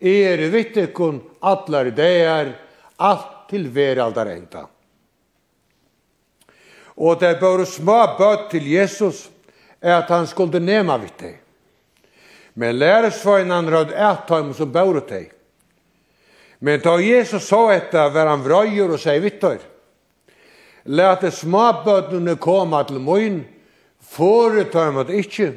[0.00, 2.54] er vittikken atler deir,
[2.98, 4.66] alt til veraldar enda.
[6.98, 9.28] Og det bør små bøtt til Jesus,
[9.80, 11.36] er at han skulle nema vitt deg.
[12.58, 15.30] Men læresvøgnan rød ættheim som bør deg.
[16.58, 19.60] Men da Jesus så etter, var han vrøyer og sier vittar.
[20.88, 23.42] Læte småbøtene komme til møyen,
[24.00, 25.52] foretar man det ikke.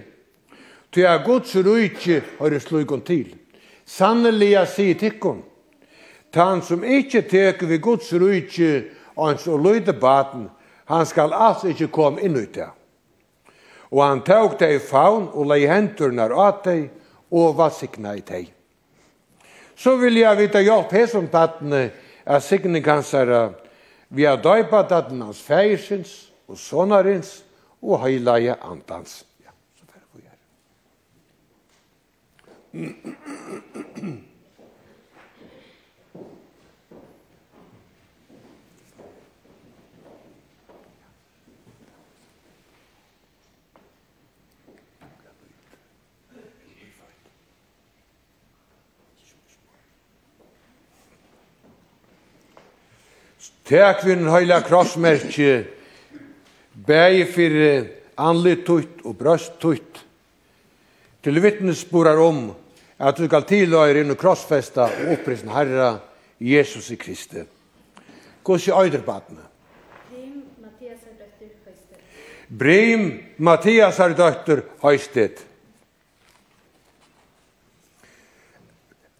[0.92, 3.30] Ty er Guds rujtje har det slukon til.
[3.86, 5.40] Sannelig jeg sier tikkum.
[6.34, 8.84] Tan som ikke teker vi Guds rujtje
[9.16, 10.50] ans og løyde baten,
[10.86, 12.68] han skal altså ikke komme inn ut det.
[13.92, 16.90] Og han tok deg i faun og lei henturna av deg
[17.32, 18.52] og vassikna i deg.
[19.76, 21.86] Så vil jeg vite hjelp her som tattene
[22.26, 23.61] er sikning kansere
[24.12, 27.46] Vi har døypa at hans feirsins og sonarins
[27.82, 29.26] og heilaje andans.
[29.44, 30.22] Ja, så færre vi
[34.02, 34.28] her.
[53.72, 55.52] Tek vi den høyla krossmerkje,
[56.76, 57.86] bæg fyrir
[58.20, 60.02] anlitutt og brøst tutt,
[61.24, 62.50] til vittnesborar om
[63.00, 65.94] at du skal tilhøyre inn og krossfesta og opprisen Herra
[66.44, 67.46] Jesus i Kristi.
[68.44, 69.46] Gås i øyderbatene.
[70.12, 72.02] Brim Mathias er døtter høystet.
[72.50, 73.06] Brim
[73.38, 75.46] Mathias er døtter høysted.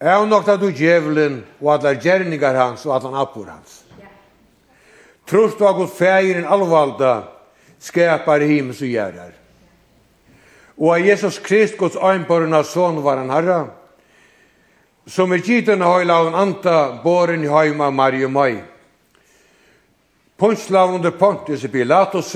[0.02, 3.48] Er nok at du djevelen og at det er gjerninger hans og at han appor
[3.48, 3.81] hans.
[5.26, 7.22] Trost og god fægir en allvalda
[7.82, 9.32] skapar himmels og gjerrar.
[10.78, 13.60] Og av Jesus Krist, Guds øynborna son var han herra,
[15.06, 18.62] som er gittan høyla av en anta boren i høyma Mario Mai.
[20.38, 22.32] Punslav under Pontius Pilatus,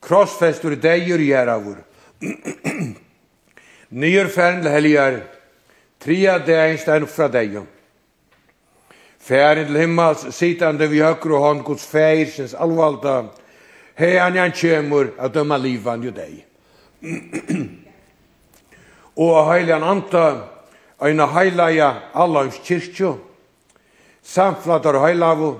[0.00, 1.82] krossfestur deir gjerravur.
[3.90, 5.20] Nyrfern helgar,
[6.00, 7.66] tria deir stein fra deir.
[9.22, 13.28] Færen til himmels, sitande vi høkru hånd, Guds færsens allvalda,
[13.94, 16.40] hei han kjemur a døma livan jo deg.
[19.22, 20.26] og a heilian anta,
[20.98, 23.14] eina heilaja allans kyrkjo,
[24.22, 25.54] samflatar heilavu,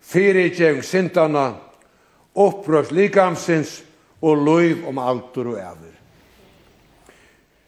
[0.00, 1.50] fyrirgjeng sintana,
[2.32, 3.80] opprøst likamsins
[4.22, 5.96] og loiv om altur og æver.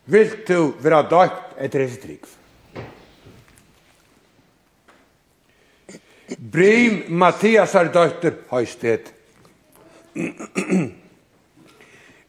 [0.09, 2.25] Vilt du vera døgt etter hessi trygg?
[6.39, 9.13] Brim Mathiasar døtter høystet.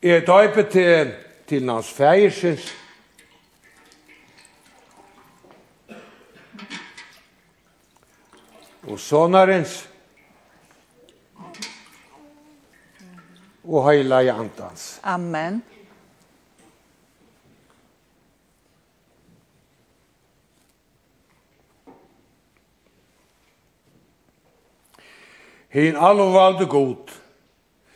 [0.03, 1.13] Jeg døyper til,
[1.47, 2.73] til hans feiersens.
[8.83, 9.89] og sonarens
[13.63, 14.99] og heila i antans.
[15.03, 15.63] Amen.
[25.73, 27.09] Hin allvalde god,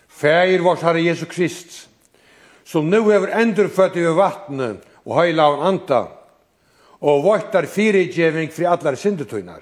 [0.09, 1.89] fægir vårs Herre Jesu Krist,
[2.65, 5.99] som nu hever endurfødt i vattnet og høyla av anta,
[6.97, 9.61] og våttar fyrirgjeving fri allar syndetøynar.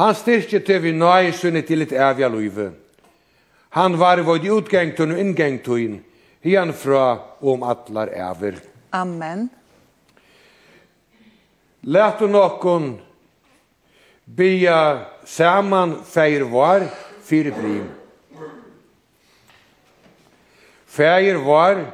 [0.00, 2.70] Han styrkje til vi nøy sunne til et evja luive.
[3.76, 6.00] Han var i vårt utgengtun og inngengtun,
[6.40, 7.04] hian fra
[7.42, 8.56] og om allar ever.
[8.96, 9.50] Amen.
[11.82, 12.94] Lætu nokkun
[14.36, 16.82] bya saman feir var
[17.24, 17.88] fyrir blim.
[20.86, 21.84] Feir var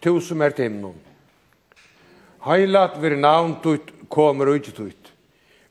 [0.00, 0.94] tu som er timnum.
[2.40, 5.12] Heilat vir navn tut kommer ut tut.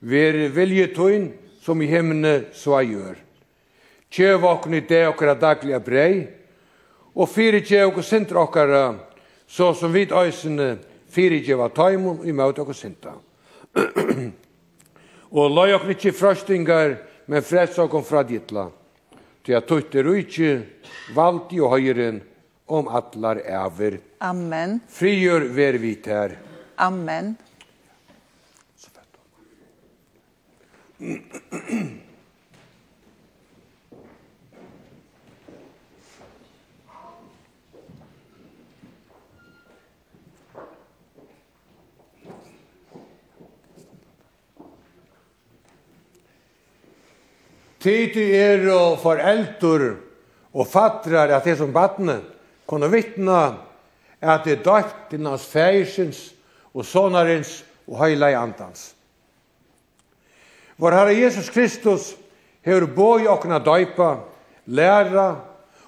[0.01, 3.15] Vir vilje tuin som i himne så gjør.
[4.11, 6.27] Tjev okkur i det okkara dagliga brei,
[7.15, 8.83] og fyrir tjev okkur sintra okkara,
[9.47, 10.77] så som vid øysene
[11.09, 13.15] fyrir kjøva taimon i møte okkur sintra.
[15.35, 16.95] Og løy okkur ikkje frøstingar,
[17.27, 18.69] men frels okkur fra dittla.
[19.43, 20.51] Til at tøytte ikkje
[21.15, 22.21] vald i høyren,
[22.65, 23.99] om atlar æver.
[24.23, 24.79] Amen.
[24.89, 26.39] Frigjør ver vit her.
[26.77, 27.35] Amen.
[47.85, 49.83] Tid er og foreldur
[50.55, 52.17] og fattrar at det som badne
[52.65, 53.41] kunne vittna
[54.25, 56.21] at det er døypt hans færsins
[56.73, 58.95] og sonarins og heila i andans.
[60.81, 62.15] Vår Herre Jesus Kristus
[62.65, 64.15] hever boi okna døypa,
[64.65, 65.27] læra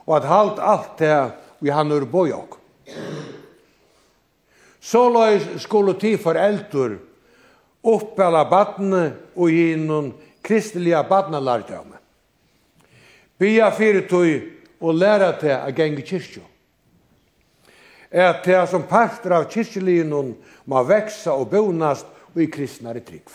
[0.06, 2.60] og at halt alt det vi han ur boi ok.
[4.80, 7.00] Såløys skulle ti foreldur
[7.84, 10.14] oppela badne og gjennom
[10.48, 12.00] kristeliga badnalardame.
[13.38, 14.38] Bia fyrir tøy
[14.82, 16.44] og læra til a gengi kyrkju.
[18.12, 20.36] Er til som parter av kyrkjelinun
[20.66, 23.28] ma veksa og bonast og i kristnare trygg.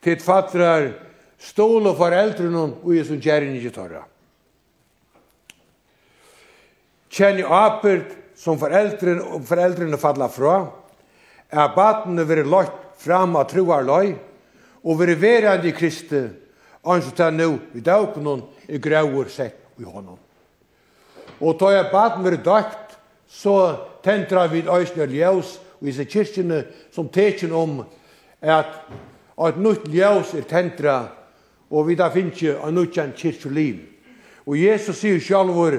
[0.00, 0.90] Tid fatrar
[1.40, 4.02] stål og foreldrunun og i som gjerning i torra.
[7.10, 10.70] Kjenni apert som og foreldrene falla fra,
[11.50, 14.14] er batene veri lagt fram av truar løy,
[14.84, 16.22] og veri verandi i Kristi,
[16.84, 20.18] ans og ta nu i daupenon i grauur sett i honom.
[21.40, 22.96] Og ta jeg baden mer døpt,
[23.28, 27.84] så tentra vi øysne ljøs og i kyrkjene som tekjen om
[28.40, 28.74] at
[29.40, 30.96] at nytt ljøs er tentra
[31.70, 33.78] og vi da finnes av nyttjan kyrkjeliv.
[34.44, 35.78] Og Jesus sier sjalvor,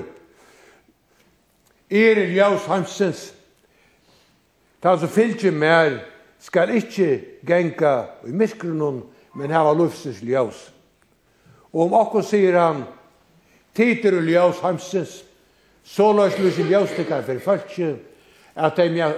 [1.92, 3.26] er ljøs hansens,
[4.82, 6.00] ta så fylkje mer
[6.42, 7.10] skal ikkje
[7.46, 7.94] genka
[8.28, 9.04] i miskrunnen,
[9.38, 10.70] men hava lufsens ljós.
[11.72, 12.84] Og om okkur sier han,
[13.78, 15.22] tider og ljós hamsens,
[15.84, 17.94] så løs lusin ljós tikkar for falskje,
[18.56, 19.12] at de mja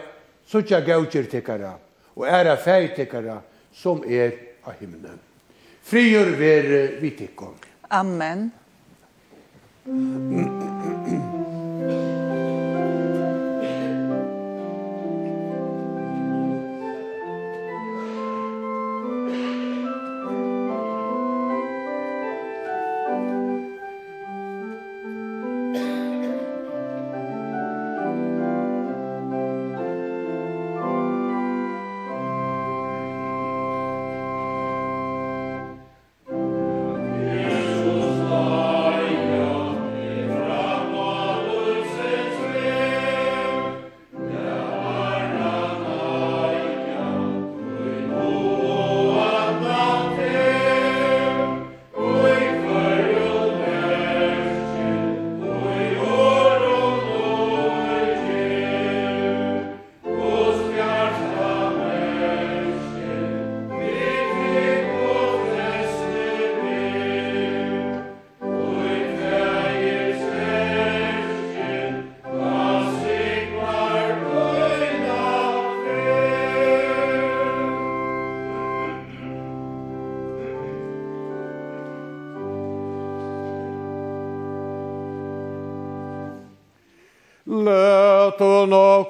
[0.48, 1.74] suttja gautjer tikkara,
[2.16, 3.40] og æra fei tikkara,
[3.74, 4.36] som er
[4.68, 5.18] av himmelen.
[5.84, 6.70] Frigjør ver
[7.02, 7.58] vi tikkong.
[7.90, 8.52] Amen.
[9.86, 11.03] Mm.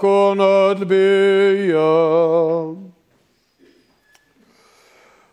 [0.03, 2.75] okkon öll bya.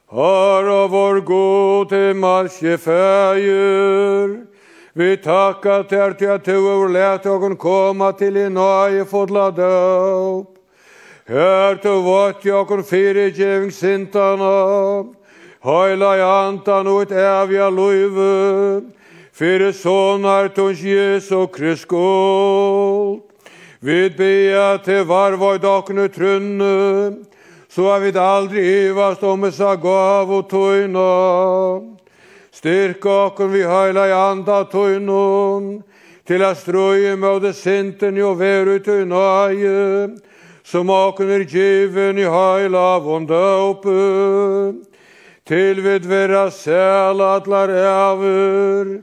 [0.06, 4.46] Har av vår gode marsje fäger,
[4.92, 10.46] vi tackar ter till att du överlät okkon komma till i nöje fodla döp.
[11.26, 15.04] Hör till fyrir jokkon sintana,
[15.62, 18.80] Høyla i antan og et evja luive,
[19.32, 23.29] fyrir sonar tons Jesu Kristus.
[23.80, 27.16] Vi bea til var i dakne trunne,
[27.68, 28.60] så er vi aldri
[28.90, 31.80] ivast om et sagav og tøyna.
[32.52, 35.80] Styrk okken vi heila i anda tøyna,
[36.28, 40.12] til a strøye med det sinten jo veru tøynaie,
[40.62, 43.96] som okken er given i heila av oppe.
[45.48, 49.00] Til vid vera sæla atlar eivur,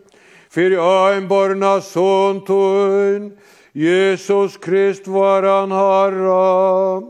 [0.53, 3.33] fyrir ein borna son tøyna,
[3.77, 7.01] Jesus Krist var han harra,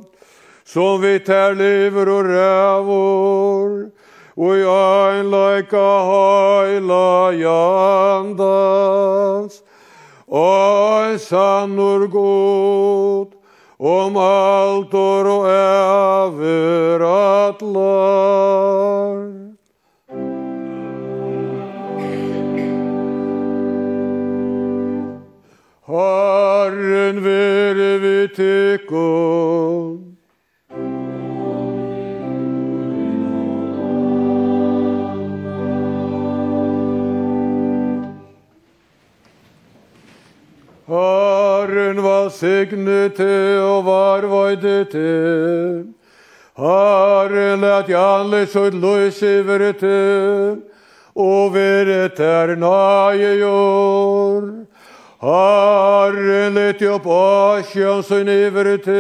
[0.65, 3.87] som vi tær lever og rævor,
[4.35, 8.43] og i ein leika heila jandans,
[10.27, 13.27] ein sannur god,
[13.79, 17.01] om alt og över
[17.47, 18.46] atlas.
[28.27, 30.17] tykkon.
[40.87, 45.93] Herren var signe til og var vøyde til.
[46.57, 50.61] Herren lät så et løs i vere til,
[51.15, 54.66] og vere ternaie jord.
[55.19, 57.21] Herren lett jo på
[57.71, 58.99] sjøen sin iverite,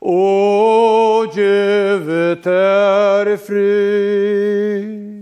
[0.00, 5.13] og gjevet er fri.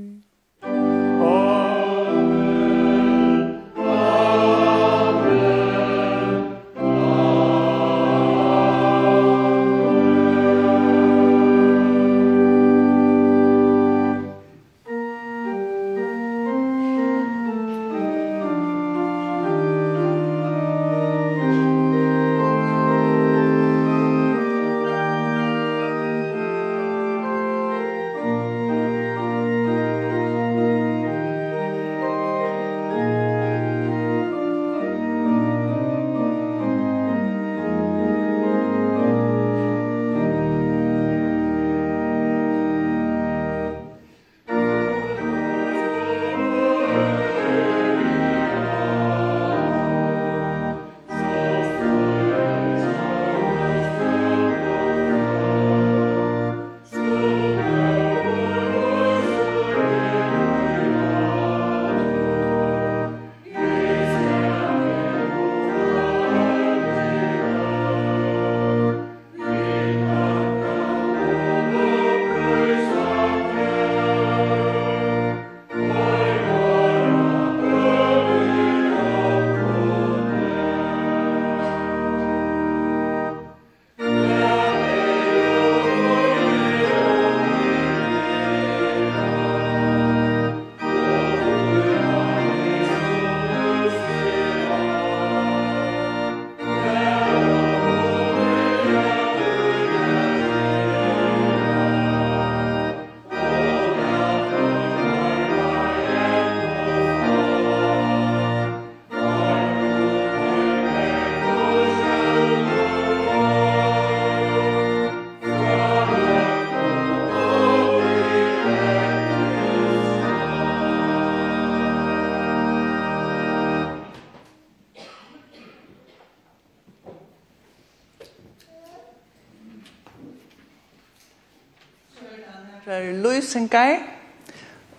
[133.52, 134.00] hilsingar,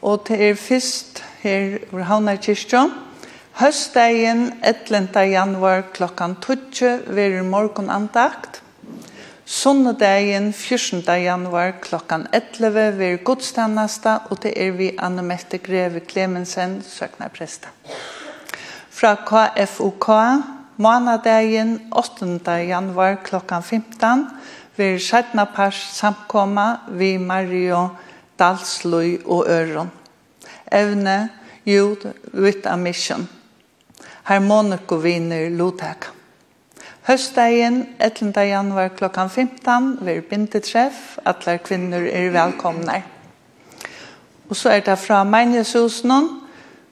[0.01, 2.91] og det er fyrst her over Havnar Kirstjån.
[3.57, 5.09] Høstdagen 11.
[5.31, 8.61] januar klokkan 12 verur morgon andakt.
[9.45, 11.01] Sonnedagen 14.
[11.23, 17.67] januar klokkan 11 verur godstannasta, og det er vi Annemette Greve Klemensen, søknapresta.
[18.89, 20.09] Fra KFUK,
[20.77, 22.51] månadagen 8.
[22.69, 24.27] januar klokkan 15
[24.77, 27.89] verur sjætna pars samkomma vi Mario
[28.43, 29.91] dalsløy og øron.
[30.71, 31.29] Evne,
[31.65, 33.29] jord, with a mission.
[34.23, 36.07] Harmonikovinner lotak.
[37.07, 38.33] Høstdagen, 11.
[38.35, 41.17] januar klokkan 15, ved bindetreff.
[41.25, 43.03] Atler kvinner er velkomne.
[44.49, 46.29] Og så er det fra Menjeshusen,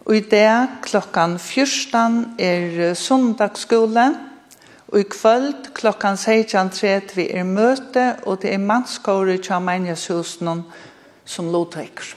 [0.06, 4.16] og i det klokkan 14 er sundagsskolen,
[4.92, 10.64] Og i kvöld klokkan 16.30 er møte, og det er mannskåret til Ameniashusen
[11.26, 12.16] som lovteker.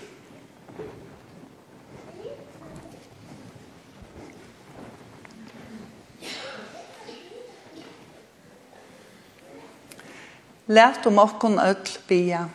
[10.67, 12.47] Lært om okkon öll bia.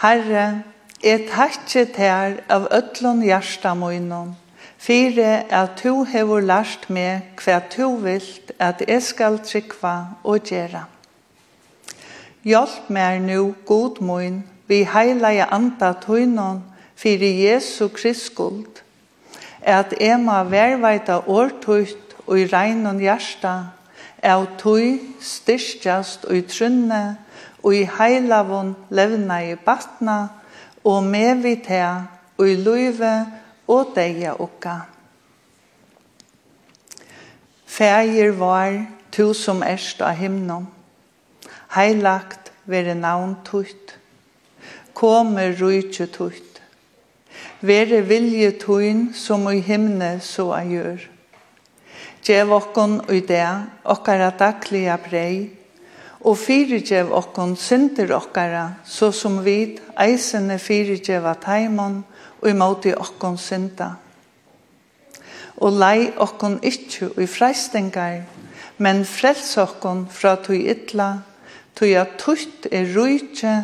[0.00, 0.62] Herre,
[1.04, 4.32] jeg takkje tær av öllon hjarta moinon,
[4.80, 9.92] Fyre at tu hevur lært meg hva tu vilt at jeg skal trykva
[10.24, 10.86] og gjera.
[12.42, 16.62] Hjelp meg nu, god mun, vi heilige anda tøynon,
[16.96, 18.80] fyrir Jesu Kristskuld,
[19.60, 23.54] at ema verveita årtøyt og i regnon hjersta,
[24.22, 27.02] av tøy styrstjast og i trunne,
[27.60, 30.18] og i heilavon levna i batna,
[30.84, 33.14] og med vi til, og i løyve
[33.68, 34.78] og deia okka.
[37.66, 40.68] Fægir var, tu som erst av himnom,
[41.74, 43.96] heilagt vere navn tutt.
[44.94, 46.60] Kome rujtje tutt.
[47.60, 51.06] Vere vilje tuin som i himne så a gjør.
[52.24, 53.46] Gjev okkon ui det,
[53.84, 55.34] okkara daglige brei,
[56.20, 62.02] og fyrirgjev okkon synder okkara, så som vid eisene fyrirgjeva taimon
[62.42, 63.94] og imoti okkon synda.
[65.60, 68.20] Og lei okkon ikkje i freistingar,
[68.76, 71.10] men frels okkon fra tui ytla
[71.80, 73.54] tog at tutt er rujtje,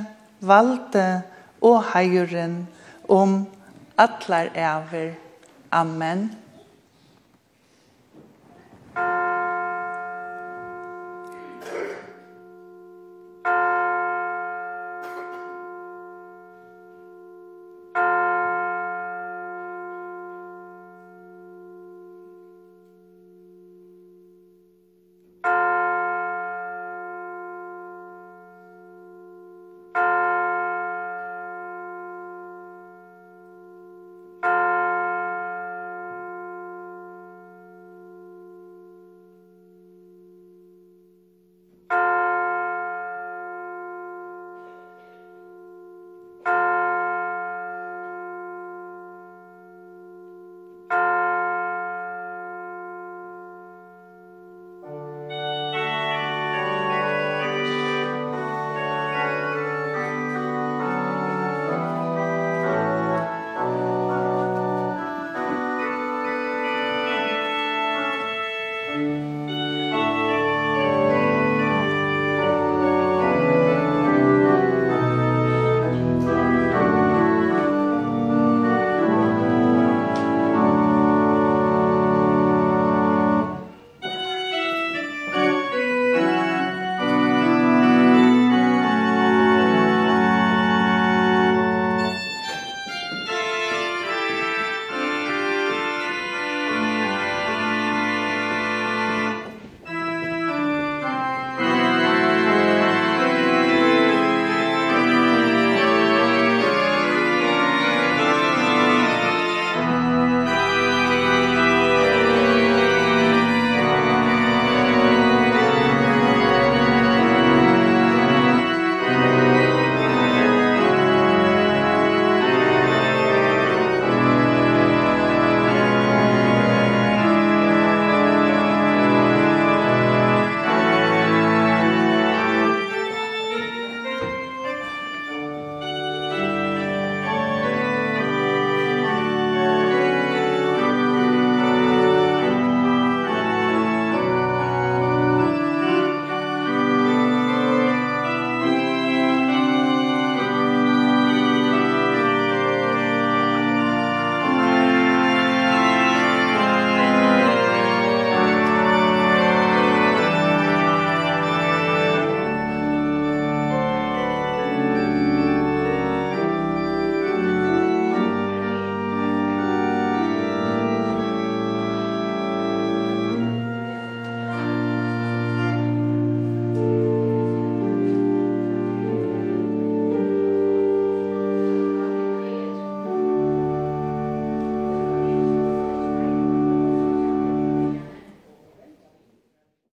[0.40, 1.22] valde
[1.60, 2.62] og heieren
[3.08, 3.42] om
[4.00, 5.12] atlar ever.
[5.70, 6.30] Amen.